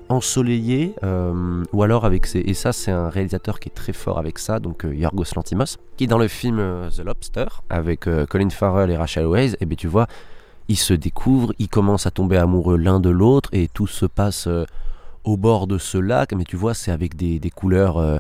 ensoleillé, 0.09 0.95
euh, 1.03 1.65
ou 1.73 1.83
alors 1.83 2.05
avec 2.05 2.27
ses... 2.27 2.41
Et 2.41 2.55
ça, 2.55 2.73
c'est 2.73 2.93
un 2.93 3.09
réalisateur 3.09 3.59
qui 3.59 3.71
est 3.71 3.75
très 3.75 3.93
fort 3.93 4.19
avec 4.19 4.39
ça, 4.39 4.61
donc 4.61 4.87
Yorgos 4.89 5.25
Lantimos, 5.35 5.79
qui 5.97 6.07
dans 6.07 6.19
le 6.19 6.29
film 6.29 6.59
The 6.95 7.01
Lobster, 7.01 7.47
avec 7.71 8.09
Colin 8.29 8.51
Farrell 8.51 8.91
et 8.91 8.97
Rachel 8.97 9.27
Weisz, 9.27 9.57
et 9.61 9.67
bien 9.67 9.77
tu 9.77 9.89
vois, 9.89 10.07
ils 10.69 10.77
se 10.77 10.95
découvrent, 10.95 11.55
ils 11.59 11.69
commencent 11.69 12.07
à 12.07 12.13
tomber 12.13 12.37
amoureux 12.37 12.77
l'un 12.77 13.01
de 13.01 13.11
l'autre, 13.11 13.49
et 13.53 13.67
tout 13.67 13.89
se 13.89 14.07
passe 14.07 14.49
au 15.27 15.37
bord 15.37 15.67
de 15.67 15.77
ce 15.77 15.99
lac, 15.99 16.33
mais 16.33 16.45
tu 16.45 16.57
vois, 16.57 16.73
c'est 16.73 16.91
avec 16.91 17.17
des, 17.17 17.39
des 17.39 17.51
couleurs... 17.51 17.99
euh, 17.99 18.17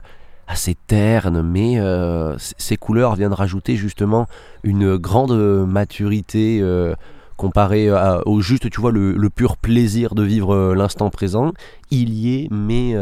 assez 0.48 0.76
ternes, 0.86 1.42
mais 1.42 1.80
euh, 1.80 2.36
ces 2.38 2.76
couleurs 2.76 3.16
viennent 3.16 3.32
rajouter 3.32 3.74
justement 3.74 4.28
une 4.62 4.96
grande 4.96 5.32
maturité 5.66 6.60
euh, 6.62 6.94
comparé 7.36 7.88
à- 7.88 8.22
au 8.28 8.40
juste, 8.40 8.70
tu 8.70 8.80
vois, 8.80 8.92
le, 8.92 9.10
le 9.10 9.28
pur 9.28 9.56
plaisir 9.56 10.14
de 10.14 10.22
vivre 10.22 10.72
l'instant 10.72 11.10
présent, 11.10 11.52
il 11.90 12.14
y 12.14 12.36
est, 12.36 12.48
mais 12.52 12.94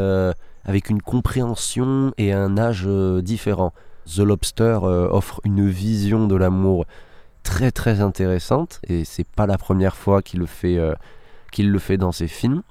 avec 0.65 0.89
une 0.89 1.03
compréhension 1.03 2.15
et 2.17 2.33
un 2.33 2.57
âge 2.57 2.89
différent. 3.23 3.75
The 4.07 4.21
Lobster 4.21 4.79
offre 4.83 5.43
une 5.45 5.69
vision 5.69 6.27
de 6.27 6.37
l'amour 6.37 6.87
très 7.43 7.71
très 7.73 8.01
intéressante, 8.01 8.81
et 8.89 9.05
c'est 9.05 9.29
pas 9.29 9.47
la 9.47 9.59
première 9.59 9.97
fois 9.97 10.23
qu'il 10.23 10.41
le 10.41 10.47
fait, 10.47 10.79
qu'il 11.53 11.71
le 11.71 11.79
fait 11.79 11.99
dans 11.99 12.13
ses 12.13 12.27
films. 12.27 12.63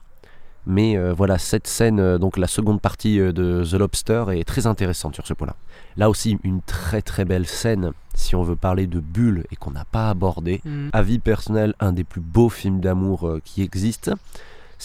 Mais 0.66 0.98
euh, 0.98 1.14
voilà, 1.14 1.38
cette 1.38 1.68
scène, 1.68 2.00
euh, 2.00 2.18
donc 2.18 2.38
la 2.38 2.48
seconde 2.48 2.80
partie 2.80 3.20
euh, 3.20 3.34
de 3.34 3.64
The 3.70 3.74
Lobster 3.74 4.26
est 4.32 4.46
très 4.46 4.66
intéressante 4.66 5.16
sur 5.16 5.28
ce 5.28 5.34
point-là. 5.34 5.56
Là 5.98 6.10
aussi, 6.10 6.38
une 6.44 6.62
très 6.62 7.02
très 7.02 7.26
belle 7.26 7.46
scène, 7.46 7.92
si 8.16 8.36
on 8.36 8.44
veut 8.44 8.56
parler 8.56 8.88
de 8.88 9.00
bulles 9.00 9.44
et 9.52 9.56
qu'on 9.56 9.72
n'a 9.72 9.86
pas 9.86 10.10
abordé. 10.10 10.62
Mhm. 10.64 10.90
Avis 10.94 11.20
personnel, 11.20 11.74
un 11.80 11.92
des 11.92 12.04
plus 12.04 12.22
beaux 12.22 12.50
films 12.50 12.80
d'amour 12.80 13.40
qui 13.44 13.62
existent, 13.62 14.14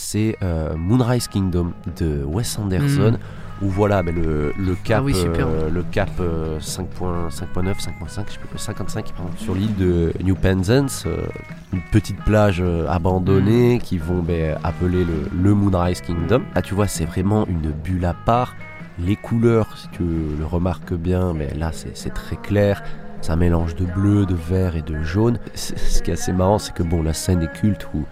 c'est 0.00 0.36
euh, 0.42 0.76
Moonrise 0.76 1.26
Kingdom 1.26 1.72
de 1.98 2.22
Wes 2.24 2.56
Anderson, 2.58 3.12
Mhm. 3.12 3.18
où 3.62 3.68
voilà, 3.68 4.04
ben, 4.04 4.14
le, 4.14 4.52
le 4.56 4.74
cap, 4.84 4.98
Ah 5.00 5.02
oui, 5.02 5.12
super. 5.14 5.48
euh, 5.48 5.68
le 5.68 5.82
cap 5.82 6.08
euh, 6.20 6.60
5.9, 6.60 7.80
5.5, 7.80 8.24
je 8.28 8.32
sais 8.34 8.38
plus, 8.38 8.58
55, 8.58 9.12
pardon, 9.16 9.32
sur 9.36 9.54
l'île 9.56 9.74
de 9.74 10.12
New 10.22 10.36
Penzance, 10.36 11.02
euh, 11.06 11.26
une 11.72 11.80
petite 11.90 12.18
plage 12.24 12.60
euh, 12.60 12.86
abandonnée 12.88 13.74
Mhm. 13.74 13.80
qui 13.80 13.98
vont 13.98 14.22
ben, 14.22 14.56
appeler 14.62 15.04
le, 15.04 15.28
le 15.42 15.54
Moonrise 15.54 16.00
Kingdom. 16.00 16.42
Là, 16.54 16.62
tu 16.62 16.74
vois, 16.74 16.86
c'est 16.86 17.04
vraiment 17.04 17.44
une 17.48 17.72
bulle 17.72 18.04
à 18.04 18.14
part. 18.14 18.54
Les 19.00 19.16
couleurs, 19.16 19.66
si 19.76 19.88
tu 19.88 20.02
le 20.38 20.44
remarques 20.44 20.94
bien, 20.94 21.32
mais 21.34 21.52
là, 21.54 21.70
c'est 21.72 22.14
très 22.14 22.36
clair. 22.36 22.82
C'est 23.20 23.32
un 23.32 23.36
mélange 23.36 23.74
de 23.74 23.84
bleu, 23.84 24.26
de 24.26 24.34
vert 24.36 24.76
et 24.76 24.82
de 24.82 25.02
jaune. 25.02 25.38
Ce 25.54 26.00
qui 26.02 26.10
est 26.10 26.14
assez 26.14 26.32
marrant, 26.32 26.58
c'est 26.58 26.72
que 26.72 26.84
bon, 26.84 27.02
la 27.02 27.14
scène 27.14 27.42
est 27.42 27.52
culte 27.52 27.88
où 27.94 28.04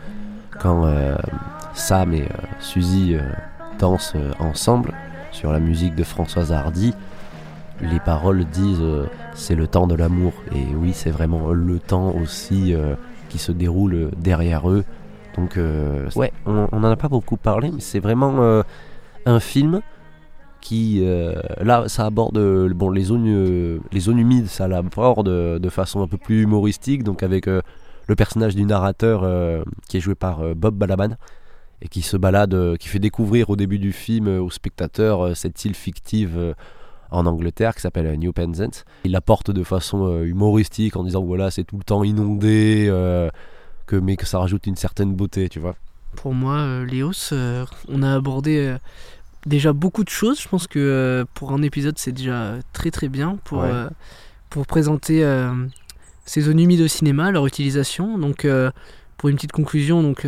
quand 0.61 0.85
euh, 0.87 1.15
Sam 1.77 2.15
et 2.15 2.23
euh, 2.23 2.27
Suzy 2.59 3.15
euh, 3.15 3.21
dansent 3.79 4.15
euh, 4.17 4.33
ensemble 4.39 4.93
sur 5.33 5.53
la 5.53 5.61
musique 5.61 5.95
de 5.95 6.03
Françoise 6.03 6.53
Hardy, 6.53 6.95
les 7.81 8.01
paroles 8.01 8.45
disent 8.47 8.83
c'est 9.35 9.55
le 9.55 9.67
temps 9.67 9.87
de 9.87 9.95
l'amour. 9.95 10.33
Et 10.55 10.75
oui, 10.75 10.93
c'est 10.95 11.11
vraiment 11.11 11.53
le 11.53 11.79
temps 11.79 12.15
aussi 12.15 12.75
qui 13.29 13.37
se 13.37 13.53
déroule 13.53 14.13
derrière 14.17 14.71
eux. 14.71 14.83
Donc, 15.37 15.59
ouais, 16.17 16.33
on 16.47 16.69
n'en 16.73 16.91
a 16.91 16.97
pas 16.97 17.09
beaucoup 17.09 17.37
parlé, 17.37 17.71
mais 17.71 17.83
c'est 17.83 18.01
vraiment 18.01 18.63
un 19.27 19.41
film 19.41 19.83
qui, 20.67 20.99
euh, 21.05 21.33
là, 21.61 21.85
ça 21.87 22.07
aborde 22.07 22.39
euh, 22.39 22.69
bon, 22.75 22.91
les, 22.91 23.05
zones, 23.05 23.29
euh, 23.29 23.79
les 23.93 24.01
zones 24.01 24.19
humides, 24.19 24.49
ça 24.49 24.67
l'aborde 24.67 25.29
de 25.29 25.69
façon 25.69 26.03
un 26.03 26.09
peu 26.09 26.17
plus 26.17 26.43
humoristique, 26.43 27.05
donc 27.05 27.23
avec 27.23 27.47
le 27.47 28.17
personnage 28.17 28.57
du 28.57 28.65
narrateur 28.65 29.25
qui 29.89 29.99
est 29.99 30.01
joué 30.01 30.17
par 30.17 30.57
Bob 30.57 30.75
Balaban 30.75 31.11
et 31.83 31.89
qui 31.89 32.03
se 32.03 32.17
balade, 32.17 32.55
euh, 32.55 32.77
qui 32.77 32.89
fait 32.89 32.99
découvrir 32.99 33.51
au 33.51 33.57
début 33.57 33.79
du 33.79 33.93
film 33.93 34.29
euh, 34.29 34.41
aux 34.41 34.51
spectateurs 34.51 35.21
euh, 35.27 35.35
cette 35.35 35.65
île 35.65 35.75
fictive 35.75 36.55
en 37.11 37.27
Angleterre 37.27 37.75
qui 37.75 37.83
s'appelle 37.83 38.19
New 38.19 38.33
Penzance. 38.33 38.85
Il 39.05 39.13
l'apporte 39.13 39.51
de 39.51 39.63
façon 39.63 40.23
humoristique 40.23 40.97
en 40.97 41.05
disant 41.05 41.23
voilà, 41.23 41.51
c'est 41.51 41.65
tout 41.65 41.77
le 41.77 41.85
temps 41.85 42.03
inondé, 42.03 42.87
euh, 42.89 43.29
que, 43.87 43.95
mais 43.97 44.17
que 44.17 44.27
ça 44.27 44.39
rajoute 44.39 44.67
une 44.67 44.75
certaine 44.77 45.15
beauté, 45.15 45.49
tu 45.49 45.61
vois. 45.61 45.77
Pour 46.17 46.35
moi, 46.35 46.57
euh, 46.57 46.85
Léos, 46.85 47.13
euh, 47.33 47.65
on 47.89 48.03
a 48.03 48.13
abordé 48.15 48.75
déjà 49.45 49.73
beaucoup 49.73 50.03
de 50.03 50.09
choses. 50.09 50.41
Je 50.41 50.49
pense 50.49 50.67
que 50.67 51.25
pour 51.35 51.53
un 51.53 51.63
épisode, 51.63 51.97
c'est 51.99 52.13
déjà 52.13 52.55
très 52.73 52.91
très 52.91 53.09
bien 53.09 53.39
pour, 53.45 53.59
Ouais. 53.59 53.87
pour 54.51 54.67
présenter 54.67 55.25
ces 56.25 56.41
zones 56.41 56.59
humides 56.59 56.81
au 56.81 56.89
cinéma, 56.89 57.31
leur 57.31 57.47
utilisation. 57.47 58.19
Donc, 58.19 58.47
pour 59.17 59.29
une 59.29 59.37
petite 59.37 59.53
conclusion, 59.53 60.03
donc, 60.03 60.27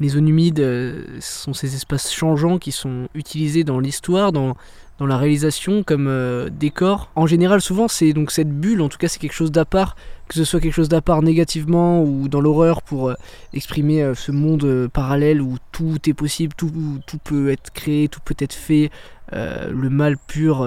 les 0.00 0.08
zones 0.10 0.28
humides 0.28 0.60
euh, 0.60 1.18
sont 1.20 1.52
ces 1.52 1.74
espaces 1.74 2.12
changeants 2.12 2.58
qui 2.58 2.72
sont 2.72 3.08
utilisés 3.14 3.64
dans 3.64 3.80
l'histoire, 3.80 4.32
dans, 4.32 4.56
dans 4.98 5.06
la 5.06 5.16
réalisation 5.16 5.82
comme 5.82 6.06
euh, 6.06 6.48
décor. 6.50 7.10
En 7.16 7.26
général, 7.26 7.60
souvent, 7.60 7.88
c'est 7.88 8.12
donc 8.12 8.30
cette 8.30 8.50
bulle, 8.50 8.80
en 8.80 8.88
tout 8.88 8.98
cas, 8.98 9.08
c'est 9.08 9.18
quelque 9.18 9.32
chose 9.32 9.50
d'à 9.50 9.64
part, 9.64 9.96
que 10.28 10.34
ce 10.34 10.44
soit 10.44 10.60
quelque 10.60 10.74
chose 10.74 10.88
d'à 10.88 11.00
part 11.00 11.22
négativement 11.22 12.02
ou 12.02 12.28
dans 12.28 12.40
l'horreur 12.40 12.82
pour 12.82 13.08
euh, 13.08 13.14
exprimer 13.52 14.12
ce 14.14 14.30
monde 14.30 14.88
parallèle 14.92 15.42
où 15.42 15.56
tout 15.72 15.98
est 16.08 16.14
possible, 16.14 16.54
tout, 16.56 16.72
tout 17.06 17.18
peut 17.18 17.50
être 17.50 17.72
créé, 17.72 18.08
tout 18.08 18.20
peut 18.24 18.36
être 18.38 18.54
fait, 18.54 18.90
le 19.32 19.90
mal 19.90 20.16
pur, 20.16 20.66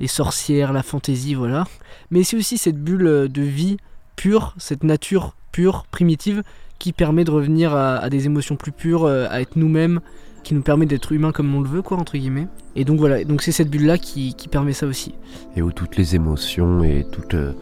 les 0.00 0.06
sorcières, 0.08 0.72
la 0.72 0.82
fantaisie, 0.82 1.34
voilà. 1.34 1.68
Mais 2.10 2.24
c'est 2.24 2.36
aussi 2.36 2.58
cette 2.58 2.82
bulle 2.82 3.28
de 3.30 3.42
vie 3.42 3.76
pure, 4.16 4.54
cette 4.58 4.82
nature 4.82 5.36
pure, 5.52 5.84
primitive, 5.90 6.42
qui 6.82 6.92
permet 6.92 7.22
de 7.22 7.30
revenir 7.30 7.72
à, 7.76 7.98
à 7.98 8.10
des 8.10 8.26
émotions 8.26 8.56
plus 8.56 8.72
pures, 8.72 9.04
euh, 9.04 9.28
à 9.30 9.40
être 9.40 9.54
nous-mêmes, 9.54 10.00
qui 10.42 10.52
nous 10.52 10.62
permet 10.62 10.84
d'être 10.84 11.12
humains 11.12 11.30
comme 11.30 11.54
on 11.54 11.60
le 11.60 11.68
veut, 11.68 11.80
quoi, 11.80 11.96
entre 11.96 12.18
guillemets. 12.18 12.48
Et 12.74 12.84
donc 12.84 12.98
voilà, 12.98 13.22
donc 13.22 13.40
c'est 13.40 13.52
cette 13.52 13.70
bulle-là 13.70 13.98
qui, 13.98 14.34
qui 14.34 14.48
permet 14.48 14.72
ça 14.72 14.86
aussi. 14.86 15.14
Et 15.54 15.62
où 15.62 15.70
toutes 15.70 15.96
les 15.96 16.16
émotions 16.16 16.82
et 16.82 17.06
tout, 17.12 17.36
euh, 17.36 17.52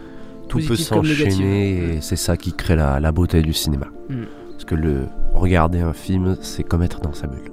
tout 0.49 0.57
peut 0.57 0.69
Positive 0.69 0.87
s'enchaîner 0.87 1.97
et 1.97 2.01
c'est 2.01 2.17
ça 2.17 2.39
qui 2.39 2.55
crée 2.55 2.77
la, 2.77 2.99
la 2.99 3.13
beauté 3.13 3.43
du 3.43 3.53
cinéma. 3.53 3.89
Mm. 4.09 4.23
Parce 4.53 4.65
que 4.65 4.75
le 4.75 5.03
regarder 5.35 5.81
un 5.81 5.93
film, 5.93 6.39
c'est 6.41 6.63
comme 6.63 6.83
être 6.83 7.03
dans 7.03 7.13
sa 7.13 7.27
bulle. 7.27 7.53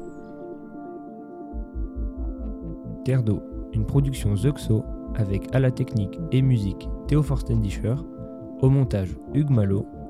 Terre 3.03 3.23
d'eau, 3.23 3.43
une 3.73 3.85
production 3.85 4.37
Zuxo 4.37 4.85
avec 5.15 5.53
à 5.53 5.59
la 5.59 5.71
technique 5.71 6.17
et 6.31 6.41
musique 6.41 6.87
Théo 7.09 7.21
Forstendischer, 7.23 7.95
au 8.61 8.69
montage 8.69 9.17
Hugues 9.33 9.49
Malo 9.49 9.85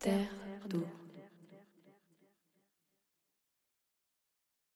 Terre 0.00 0.39